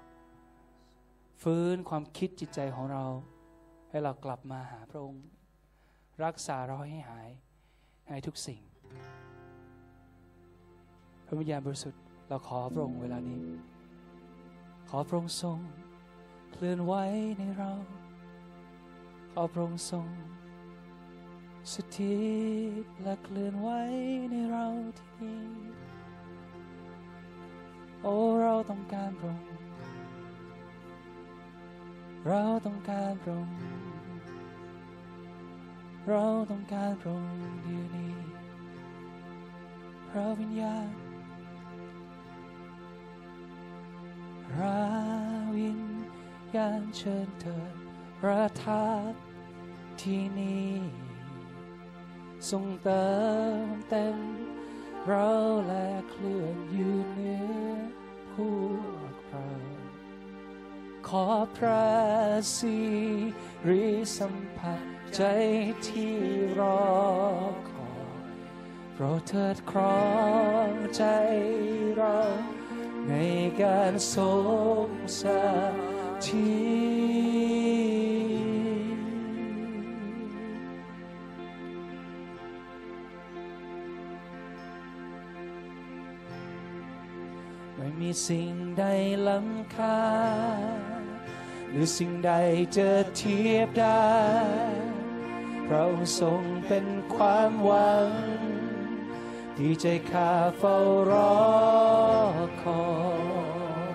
[1.43, 3.05] ฟื้นความคิดจิตใจของเรา
[3.89, 5.25] ให้เรากลับมาหาพระองค์
[6.25, 7.31] รักษาเราให้หาย
[8.09, 8.61] ในทุกสิ่ง
[11.27, 13.47] พระวิญญาณบริสุทธิ์เราขอพระองค์เวลานี้
[14.89, 15.59] ขอพระองค์ทรง
[16.53, 16.95] เคลื่อนไหว
[17.39, 17.73] ในเรา
[19.33, 20.07] ขอพระองค์ทรง
[21.73, 22.17] สถิ
[22.85, 23.69] ตและเคลื่อนไหว
[24.31, 24.67] ในเรา
[24.99, 25.41] ที่นี่
[28.03, 29.49] โอ้เราต้องการพระองค์
[32.29, 33.82] เราต้องการพระองค์
[36.09, 38.17] เราต้องการพระองค์เดียวนี้
[40.09, 40.89] พระวิญญาณ
[44.49, 44.81] พระ
[45.57, 45.81] วิญ
[46.57, 47.73] ญาณเชิญเถิด
[48.21, 49.13] ประทับ
[50.03, 50.75] ที่นี่
[52.51, 53.09] ทรงเติ
[53.65, 54.17] มเต็ม
[55.07, 55.31] เรา
[55.67, 57.47] และเคลื่อนอยู่เหนือ
[58.35, 58.57] พว
[59.13, 59.49] กเรา
[61.09, 61.27] ขอ
[61.57, 61.87] พระ
[62.57, 62.79] สิ
[63.69, 63.85] ริ
[64.19, 65.25] สัมผัส ใจ
[65.87, 66.17] ที่
[66.59, 66.83] รอ
[67.71, 67.93] คอ
[68.25, 68.31] ย
[68.95, 70.05] โปรดเถิดครอ
[70.71, 71.05] งใจ
[71.97, 72.19] เรา
[73.09, 73.13] ใน
[73.63, 74.31] การทร
[74.87, 74.89] ง
[75.21, 75.23] ส
[76.27, 76.53] ถิ
[77.03, 77.33] ต
[87.77, 88.85] ไม่มีสิ่งใด
[89.27, 90.03] ล้ำค่า
[91.71, 92.31] หรือสิ่งใด
[92.77, 94.03] จะเทียบได้
[95.75, 95.89] เรา
[96.21, 98.11] ทรงเป็นความหวัง
[99.57, 100.77] ที่ใจข้าเฝ้า
[101.11, 101.41] รอ
[102.63, 102.85] คอ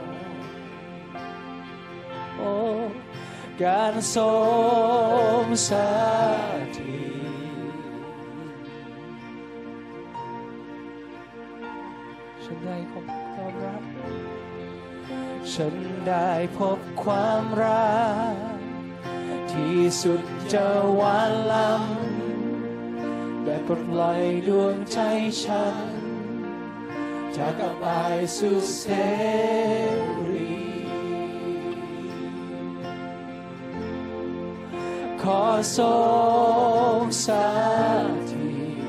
[0.04, 0.18] ย
[2.36, 2.54] โอ้
[3.64, 4.32] การทร
[5.42, 5.72] งส
[6.78, 7.76] ถิต
[12.44, 13.84] ฉันได้พบความรัก
[15.54, 15.76] ฉัน
[16.08, 17.98] ได้พบความรั
[18.34, 18.36] ก
[19.52, 20.22] ที่สุด
[20.54, 24.98] จะหวานลำได้ปลดปล่อยดวงใจ
[25.44, 25.78] ฉัน
[27.36, 28.84] จากอบายสู่เส
[30.30, 30.58] รี
[35.22, 35.42] ขอ
[35.78, 35.92] ทร
[37.00, 37.28] งส
[38.30, 38.82] ถิต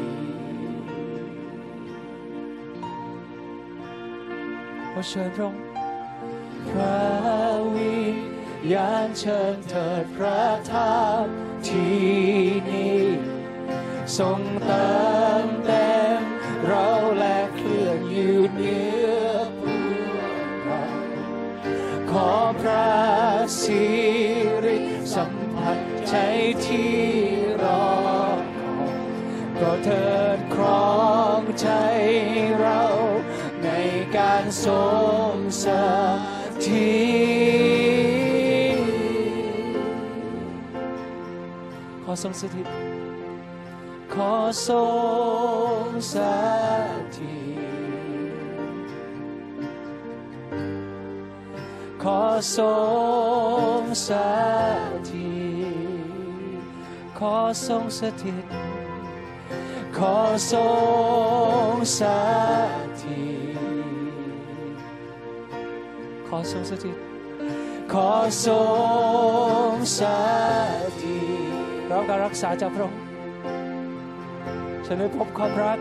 [4.92, 5.62] ขอเชิญพระองค์
[6.68, 7.00] พระ
[7.74, 8.16] วิญ
[8.72, 13.04] ญาณเชิญเถิดประทับ ที่นี่
[14.18, 14.90] ทรงเติ
[15.44, 16.20] มเต็ม
[16.66, 16.88] เรา
[17.18, 18.78] และเคลื่อนอยู่เหนื
[19.24, 19.28] อ
[19.60, 20.82] พวกเรา
[22.10, 22.90] ขอพระ
[23.60, 23.84] สิ
[24.64, 24.78] ริ
[25.14, 26.14] สัมผัสใจ
[26.64, 26.98] ที่
[27.62, 27.88] รอ
[28.56, 28.98] คอย
[29.60, 30.96] ก็เถิดครอ
[31.40, 31.68] งใจ
[32.58, 32.82] เรา
[33.64, 33.68] ใน
[34.16, 34.80] การทร
[35.32, 35.66] งส
[36.64, 37.07] ถิต
[42.22, 42.66] ทรงสถิต
[44.14, 44.32] ขอ
[44.66, 44.78] ทร
[45.84, 46.14] งส
[47.16, 48.88] ถิต
[52.02, 52.20] ขอ
[52.56, 52.64] ทร
[53.80, 54.10] งส
[55.10, 55.32] ถิ
[55.72, 56.62] ต
[57.18, 57.34] ขอ
[57.66, 58.44] ทรงสถิต
[59.96, 60.16] ขอ
[60.50, 60.62] ทร
[61.72, 62.00] งส
[63.00, 63.22] ถิ
[63.54, 63.58] ต
[66.26, 66.96] ขอทรงสถิต
[67.92, 68.10] ขอ
[68.44, 68.52] ทร
[69.70, 70.00] งส
[71.00, 71.17] ถิต
[71.88, 73.00] เราการรักษาจากพระองค์
[74.86, 75.78] ฉันได้พบความรัก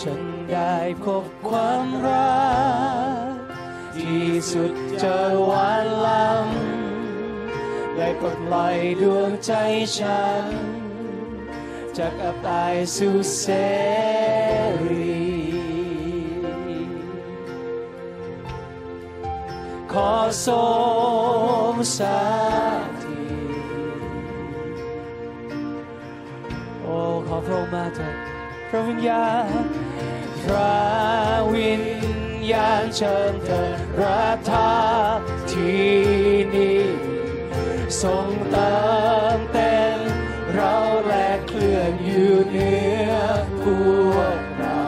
[0.00, 0.74] ฉันได้
[1.04, 2.38] พบความรั
[3.30, 3.34] ก
[3.96, 9.52] ที่สุดจะหวานล้ำได้ปลดปล่อยดวงใจ
[9.98, 10.44] ฉัน
[11.98, 13.46] จากอับอายสู่เส
[19.94, 20.14] ขอ
[20.46, 20.60] ทร
[21.70, 22.00] งส
[23.02, 24.02] ถิต
[26.82, 28.16] โอ้ขอพระองค์มาเถิด
[28.68, 29.64] พระวิญญาณ
[30.42, 30.78] พระ
[31.54, 31.84] วิญ
[32.52, 33.64] ญาณเชิญเธอ
[33.96, 34.72] ประทา
[35.52, 35.92] ที่
[36.54, 36.82] นี้
[38.02, 38.74] ทรงเติ
[39.36, 39.98] มเต็ม
[40.52, 40.74] เรา
[41.04, 42.74] แลกเคลื่อนอยู่เหนื
[43.10, 43.12] อ
[43.62, 43.64] พ
[44.12, 44.82] วกเรา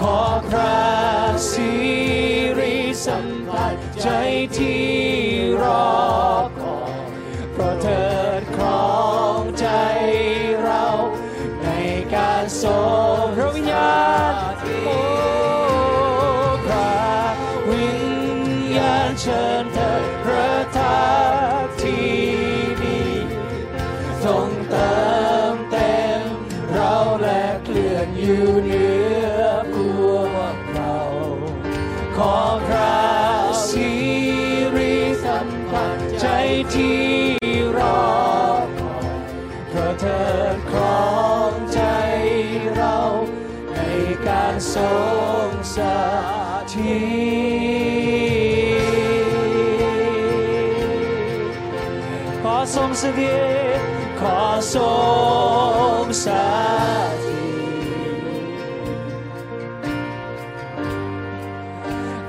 [0.00, 0.76] ขอพระ
[1.52, 1.85] สี
[4.08, 4.14] ใจ
[4.58, 4.86] ที่
[5.62, 5.86] รอ
[6.62, 7.04] คอย
[7.52, 8.06] เพราะเธอ
[8.56, 8.90] ครอ
[9.40, 9.66] งใจ
[10.62, 10.84] เรา
[11.62, 11.68] ใน
[12.14, 12.76] การทร
[13.25, 13.25] ง
[44.76, 45.46] การ
[52.74, 53.36] ทรงสถิ
[53.78, 53.80] ต
[54.20, 54.38] ขอ
[54.74, 54.86] ทร
[56.04, 56.26] งส
[57.24, 57.82] ถิต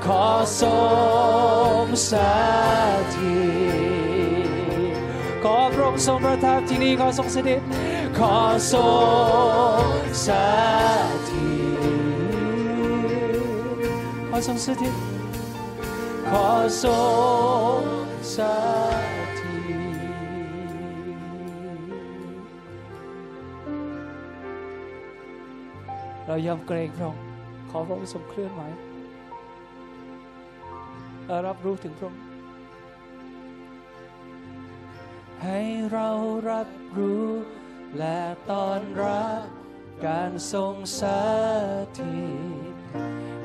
[0.04, 0.24] ขอ
[0.60, 0.72] ทร
[1.84, 2.14] งส
[3.14, 7.62] ถิต
[8.18, 8.36] ขอ
[8.72, 8.82] ทร
[9.84, 11.47] ง
[14.38, 14.94] อทรงสถิต
[16.30, 16.46] ขอ
[16.84, 16.96] ทร
[17.80, 17.82] ง
[18.36, 18.38] ส
[19.38, 19.98] ถิต
[26.26, 27.22] เรายอมเกรงพระองค์
[27.70, 28.62] ขอพระองค์ทรงเคลื่อนไหว
[31.46, 32.22] รับรู้ถึงพระองค์
[35.42, 35.60] ให้
[35.92, 36.08] เรา
[36.50, 36.68] รับ
[36.98, 37.28] รู้
[37.98, 38.20] และ
[38.50, 39.44] ตอนรับ
[40.06, 41.02] การทรงส
[41.98, 42.18] ถิ
[42.74, 42.77] ต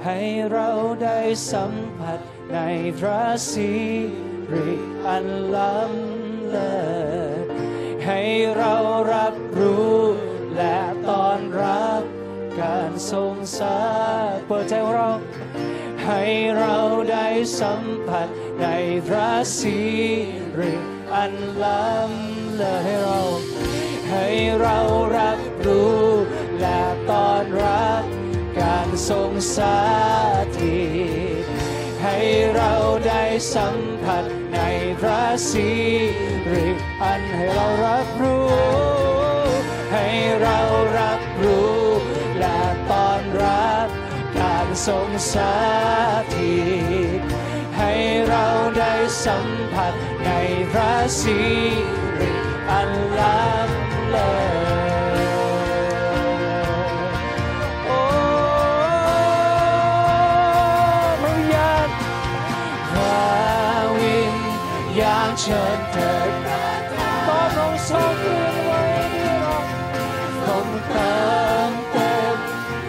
[0.05, 0.19] ให้
[0.51, 0.69] เรา
[1.03, 1.19] ได้
[1.51, 2.19] สัมผัส
[2.53, 2.59] ใน
[2.99, 3.21] พระ
[3.51, 3.73] สิ
[4.53, 4.69] ริ
[5.07, 5.25] อัน
[5.55, 6.75] ล้ำเลิ
[7.43, 7.45] ศ
[8.05, 8.21] ให้
[8.57, 8.75] เรา
[9.13, 9.97] รับรู้
[10.55, 10.77] และ
[11.09, 12.01] ตอนรับ
[12.61, 15.11] การทรงสถิตเปิดใจของเรา
[16.05, 16.21] ให้
[16.57, 16.75] เรา
[17.11, 17.27] ได้
[17.59, 18.27] สัมผัส
[18.61, 18.67] ใน
[19.07, 19.29] พระ
[19.59, 19.79] สิ
[20.59, 20.73] ริ
[21.13, 21.33] อัน
[21.63, 23.19] ล้ำเลิศให้เรา
[24.11, 24.27] ให้
[24.61, 24.79] เรา
[25.17, 26.01] รับรู้
[26.59, 26.81] และ
[27.11, 28.22] ตอนรับ
[28.63, 29.59] การทรงส
[30.57, 30.79] ถิ
[31.43, 31.45] ต
[32.03, 32.17] ให้
[32.55, 32.73] เรา
[33.07, 33.23] ได้
[33.55, 34.59] สัมผัสใน
[34.99, 35.71] พระสิ
[36.51, 36.67] ริ
[37.03, 38.47] อันให้เรารับรู้
[39.93, 40.07] ให้
[40.41, 40.59] เรา
[40.99, 41.77] รับรู้
[42.39, 42.59] และ
[42.91, 43.87] ตอนรับ
[44.39, 45.35] การทรงส
[46.35, 46.57] ถิ
[47.19, 47.21] ต
[47.77, 47.93] ให้
[48.29, 48.47] เรา
[48.77, 48.93] ได้
[49.25, 49.93] สัมผัส
[50.25, 50.31] ใน
[50.71, 51.41] พระสิ
[52.19, 52.31] ริ
[52.71, 52.89] อัน
[53.19, 54.31] ล้ำเลิ
[54.81, 54.82] ศ
[65.33, 66.11] ญาณเชิญเถิ
[66.79, 66.81] ด
[67.25, 68.71] ของค์ทรงเคลื่อนไหว
[69.11, 69.57] ในเรา
[70.43, 71.13] คงเติ
[71.69, 72.37] มเต็ม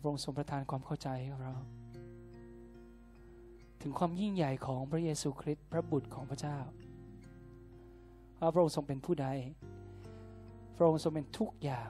[0.01, 1.53] พระองค์ทรงประทานความเข้าใจให้เรา
[3.81, 6.57] ถึงความยิ่งใหญ่ของพระเยซูคริสต์พระบุตรของพระเจ้า
[8.39, 9.27] ว่าพระองค์ทรงเป็นผู้ใด
[10.75, 11.89] พระองค์ทรงเป็นทุกอย่าง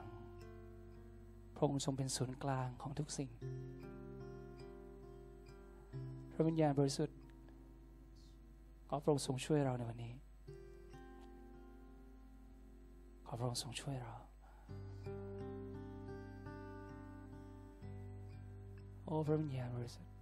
[1.54, 3.30] พระองค์ทรงเป็นศูนย์กลางของทุกสิ่ง
[6.32, 7.16] พระวิญญาณบริสุทธิ์
[8.88, 10.14] ขอพระองค์ทรงช่วยเราในวันนี้
[13.26, 14.14] ขอพระองค์ทรงช่วยเรา
[19.06, 20.12] โอ้พระวิญญาณบริสุทธิ์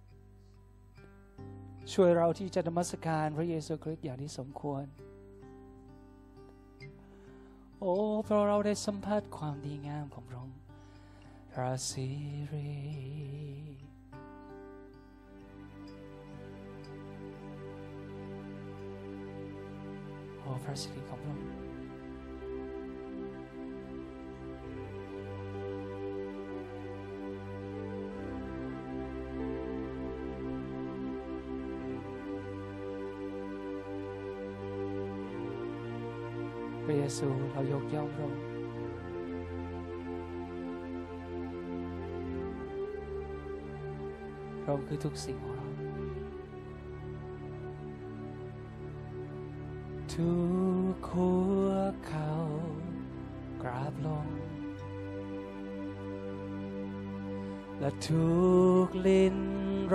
[1.93, 4.85] ช่วยเราที่จะนมัสการพระเยซูคริสต์อย่างที่สมควร
[7.79, 7.93] โอ้
[8.25, 10.59] เพราะเราได้สัมผัสความดีงามของพระองค์
[11.51, 12.07] พระสิ
[12.51, 12.69] ริ
[20.39, 21.64] โอ้พระสิริของพระองค์
[37.17, 38.41] ซู เรายกย่องพระองค์
[44.61, 45.67] พระองค์คือทุกสิ่งของเรา
[50.13, 50.33] ทุ
[50.93, 51.31] กหั
[51.65, 51.69] ว
[52.07, 52.31] เขา
[53.63, 54.27] กราบลง
[57.79, 58.29] และทุ
[58.85, 59.37] กลิ้น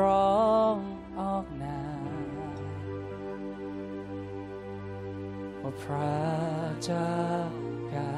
[0.00, 0.44] ร้อ
[0.74, 0.76] ง
[1.18, 1.80] ออกนา
[5.60, 6.49] ว่าพระ
[6.88, 7.10] จา
[7.94, 8.12] กา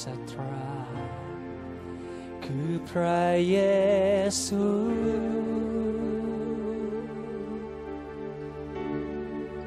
[0.00, 0.66] สตรา
[2.44, 3.58] คือพระเย
[4.44, 4.64] ซู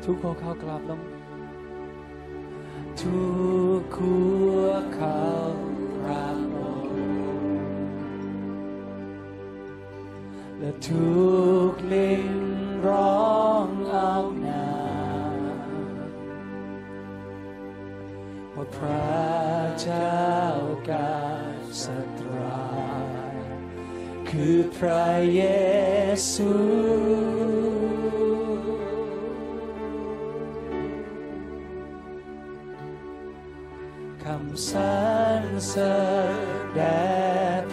[0.04, 1.15] ทุกคนเขากราบลง
[18.74, 19.26] พระ
[19.82, 20.26] เจ้า
[20.90, 21.24] กา
[21.82, 21.86] ส
[22.20, 22.64] ตรา
[24.30, 25.44] คือพระเย
[26.32, 26.52] ซู
[34.24, 34.96] คำสร
[35.42, 35.98] รเสริ
[36.38, 36.40] ญ
[36.76, 37.06] แด่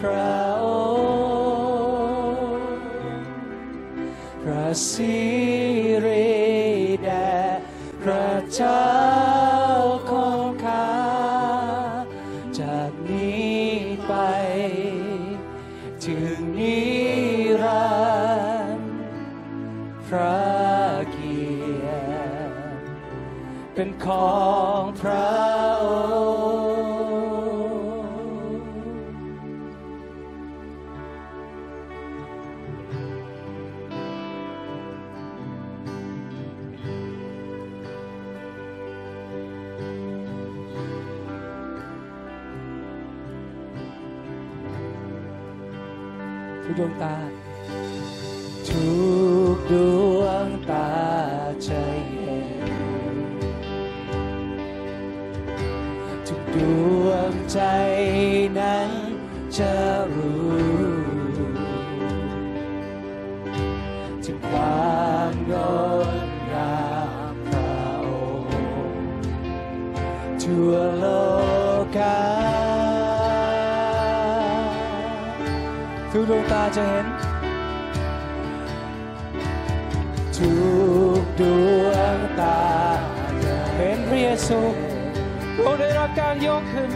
[0.00, 2.66] พระองค์
[4.42, 5.61] พระสิ
[24.02, 77.06] เจะเห็น
[80.36, 80.52] ทุ
[81.20, 81.42] กด
[81.86, 82.60] วงตา
[83.76, 84.60] เห็นพระเยซู
[85.54, 86.90] พระองได้รับการยกขึ้น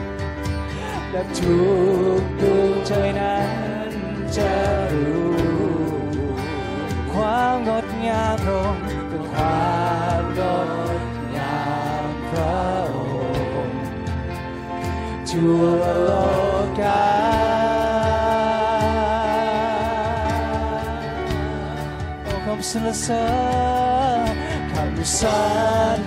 [1.10, 1.58] และทุ
[2.20, 3.40] กดวงใจนั้
[3.88, 3.90] น
[4.36, 4.52] จะ
[4.92, 5.36] รู้
[7.12, 9.74] ความงดงามพระองค์เป็นควา
[10.20, 10.40] มง
[11.00, 11.02] ด
[11.36, 11.64] งา
[12.04, 12.60] มพระ
[12.94, 12.96] อ
[13.68, 13.80] งค์
[15.28, 15.62] ทั่ว
[16.04, 16.10] โล
[16.80, 17.15] กา
[22.76, 22.92] อ้
[24.72, 25.36] คำสร
[25.98, 26.06] ร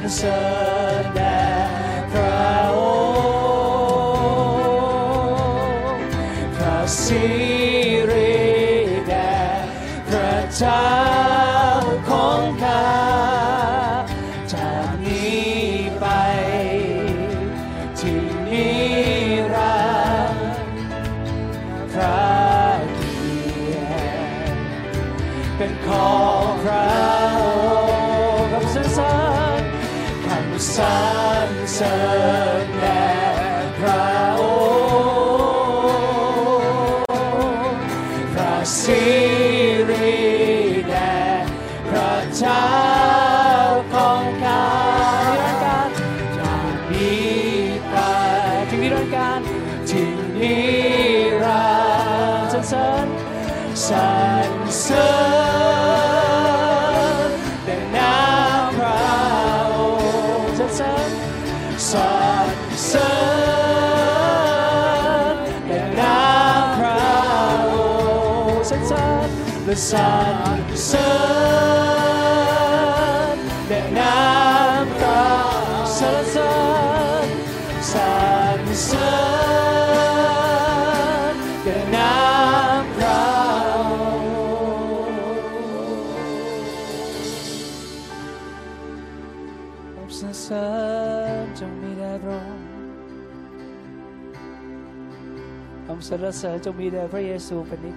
[96.30, 97.96] รเสริญจงมีแด่พระเยซูเป็นนิจ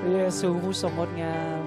[0.00, 1.62] พระเยซูผู้ทรงงดงาม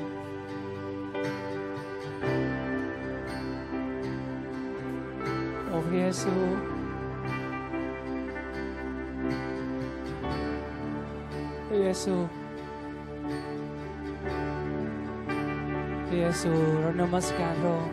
[5.67, 6.33] โอ้พระเยซู
[11.67, 12.15] พระเยซู
[16.07, 16.51] พระเยซู
[16.81, 17.92] เรานมัสการพระองค์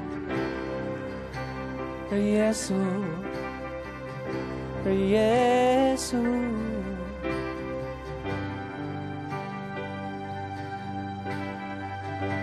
[2.12, 2.78] พระเยซู
[4.82, 5.18] พระเย
[6.06, 6.20] ซู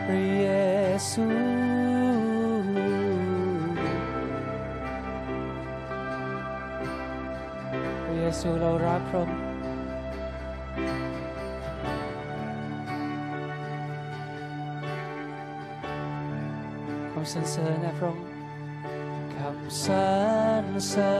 [0.05, 0.45] พระเย
[1.11, 1.25] ซู
[8.03, 9.37] พระเยซูเรารักพระองค์
[17.11, 18.26] คำสรรเสริญแด่พระองค์คำ
[19.83, 19.93] สร
[20.63, 21.17] รเสริ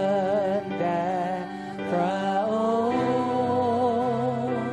[0.62, 1.08] ญแด่
[1.90, 2.22] พระ
[2.52, 2.54] อ
[2.92, 4.68] งค์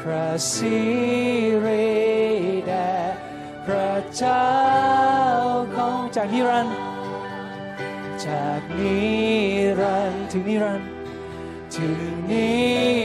[0.00, 0.78] พระสิ
[1.64, 1.88] ริ
[2.66, 2.90] แด่
[3.66, 4.48] พระเจ้า
[5.74, 6.76] ของจากนิรันดร์
[8.26, 8.98] จากนิ
[9.80, 10.88] รันดร์ถึงนิรันดร์
[11.74, 12.97] ถึงนิ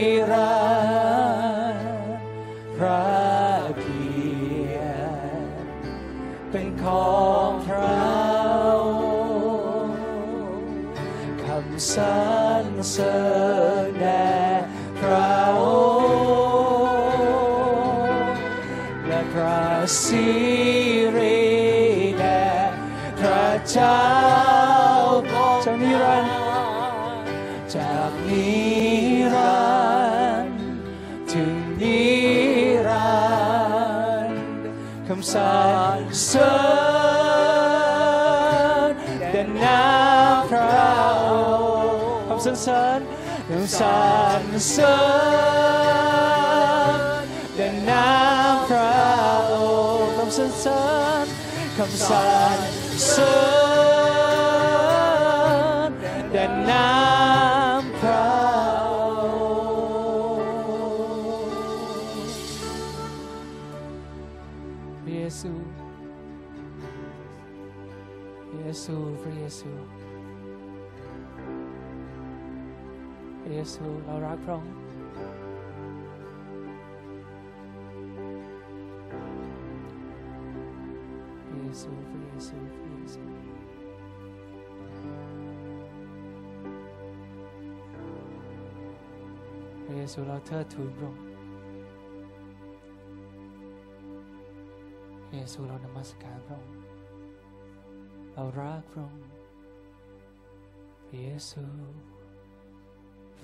[35.34, 35.58] คำสร
[35.98, 36.54] รเสริ
[38.88, 38.92] ญ
[39.30, 39.42] แด่
[47.88, 48.08] นา
[48.52, 48.94] มพระ
[49.50, 53.63] องค์
[69.58, 69.70] ซู
[73.40, 74.74] พระเยซูเรารักพระองค์
[81.46, 83.22] พระเยซูพระเยซูพระเยซู
[89.84, 91.22] พระเยซูเราเทิดทูนพระองค์
[95.26, 96.74] พระเยซูเรานมัสการพระองค์
[98.32, 99.33] เรารักพระองค์
[101.14, 101.66] Yesu.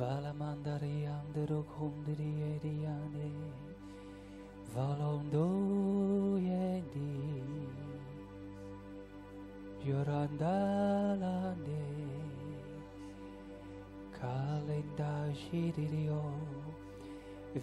[0.01, 3.31] Valamandari anderok hundri ediane
[4.75, 5.49] Valondo
[6.41, 7.13] yendi
[9.89, 11.85] Yorandalane
[14.19, 15.13] Kalenda
[15.43, 16.23] shiririo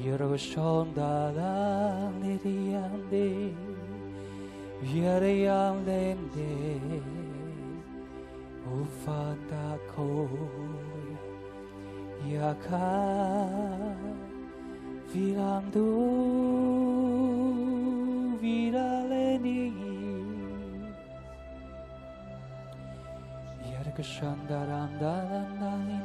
[0.00, 2.42] 여러 처음 달아내리안데
[4.80, 6.80] 위아래양랜데
[8.66, 10.28] 우파다코
[12.32, 12.72] 야카
[15.12, 15.78] 비람도
[18.40, 19.72] 위라레니
[23.72, 26.01] 야르크 샨다란다란다니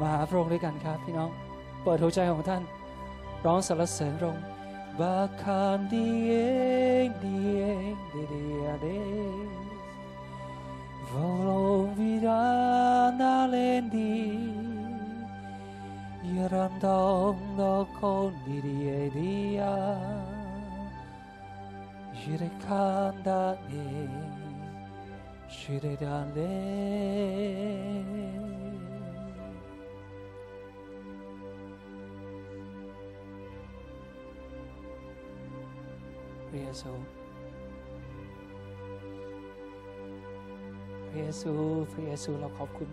[0.00, 1.30] มาหาพระองค์ด้วยกันครับ พี่น้อง
[1.84, 2.62] เปิดหัวใจของท่าน
[3.44, 4.44] ร้องสรรเสริญพระองค์
[4.92, 9.00] Bahkan dieng dieng di dia de
[11.08, 12.44] Volong vida
[13.16, 14.36] nalendi
[16.28, 19.76] Yarandong no kon di dia dia
[22.12, 24.12] Jire kanda ne
[25.48, 26.52] Jire dale
[28.42, 28.51] พร
[36.54, 36.92] ระเยซู
[41.10, 41.52] พระเยซู
[41.92, 42.88] พระเยซูเราขอบคุณ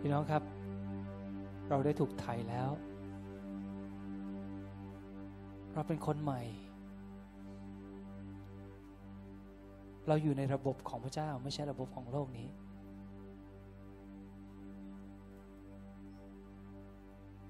[0.00, 0.42] พี่น้องครับ
[1.68, 2.70] เราได้ถูกไถ่แล้ว
[5.72, 6.42] เราเป็นคนใหม่
[10.08, 12.48] เราอยู่ในระบบของพระเจ้าไม่ใช่ระบบของโลกนี้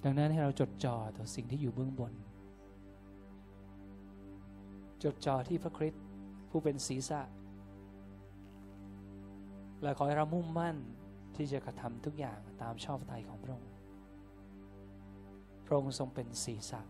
[0.02, 2.12] ดังนั้นให้เราจดจ่อต่อสิ่งที่อยู่เบื้องบน
[5.02, 6.04] จดจ่อที่พระคริสต์
[6.50, 7.20] ผู้เป็นศีรษะ
[9.82, 10.76] และขอให้เรามุ่งมั่น
[11.36, 13.72] ที่จะกระทำทุกอย่างตามชอบใจของพระองค์
[15.66, 16.80] พระองค์ทรงเป็นศีรษะ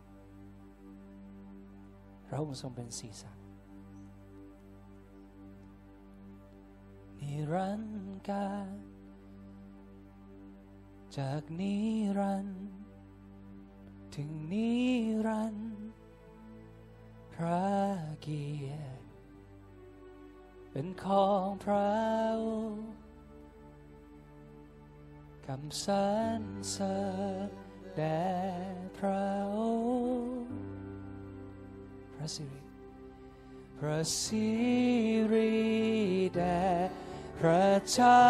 [2.27, 3.33] พระองค์ทรงเป็นศีรษะ
[7.21, 8.71] นิรันดร์การ
[11.17, 11.75] จากนิ
[12.19, 12.88] รันดร์
[14.21, 14.73] ถึงนิ
[15.27, 15.89] รันดร์
[17.33, 17.69] พระ
[18.21, 19.07] เกียรติ
[20.71, 21.91] เป็นของพระ
[25.47, 26.09] คำสร
[26.41, 26.99] รเสริ
[27.47, 27.49] ญ
[27.97, 28.23] แด่
[28.99, 29.59] พระอ
[30.43, 30.59] งค์
[32.15, 32.61] พระสิริ
[33.79, 34.49] พระสิ
[35.33, 35.53] ริ
[36.37, 36.61] แด่
[37.39, 38.29] พระเจ้า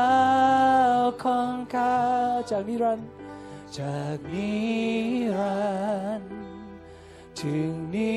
[1.25, 1.99] ของข้า
[2.51, 3.18] จากนิรันดร์
[3.77, 4.53] จากนิ
[5.39, 5.69] รั
[6.21, 6.33] นดร์
[7.41, 8.15] ถึงนิ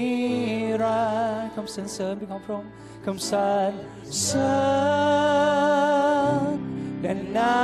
[0.82, 1.04] รั
[1.40, 2.72] นดร์คำสรรเสริญเป็นของพระองค์
[3.06, 3.72] คำสรร
[4.22, 4.56] เสริ
[6.44, 6.58] ญ
[7.02, 7.60] แด่นา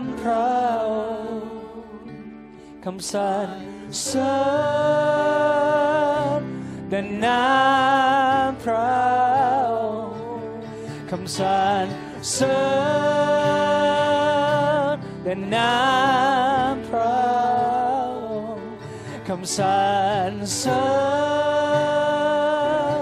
[0.00, 0.50] มพระ
[0.86, 2.10] องค์
[2.84, 3.48] คำสรร
[4.04, 4.34] เสริ
[6.38, 6.42] ญ
[6.90, 7.42] แด่นา
[8.48, 8.92] มพระ
[9.70, 10.16] องค์
[11.10, 11.86] คำสรร
[12.32, 12.58] เสริ
[14.94, 15.72] ญแด่นา
[16.72, 16.91] มพระ
[19.56, 19.66] สร
[20.32, 20.84] รเสริ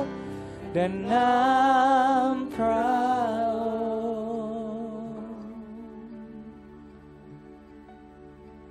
[0.02, 0.04] ญ
[0.72, 1.30] แด่นา
[2.34, 2.82] มพระ
[3.54, 3.58] อ
[5.32, 5.50] งค์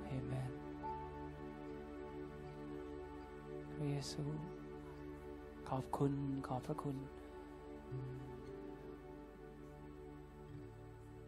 [0.04, 0.52] เอเมน
[3.72, 4.22] พระเยซู
[5.68, 6.12] ขอบคุณ
[6.46, 6.96] ขอบพระคุณ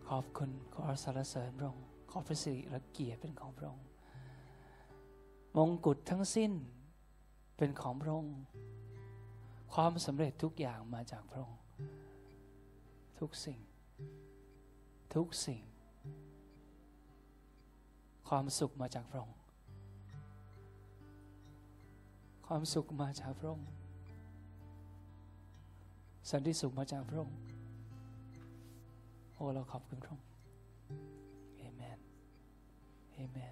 [0.09, 3.86] ขอบคุณขอสรรเสริญพระองค์ขอพระสิริและเกียรติเป็นของพระองค์
[5.57, 6.53] มงกุฎทั้งสิ้น
[7.57, 8.39] เป็นของพระองค์
[9.73, 11.63] ความสำเร็จทุกอย่างมาจากพระองค์
[13.19, 13.59] ทุกสิ่ง
[15.15, 15.63] ทุกสิ่ง
[18.29, 19.39] ความสุขมาจากพระองค์
[22.47, 23.69] ความสุขมาจากพระองค์
[26.31, 27.37] สันติสุขมาจากพระองค์
[29.35, 30.27] โอ้เราขอบคุณพระองค์
[31.57, 31.99] เอเมน
[33.13, 33.39] เอเม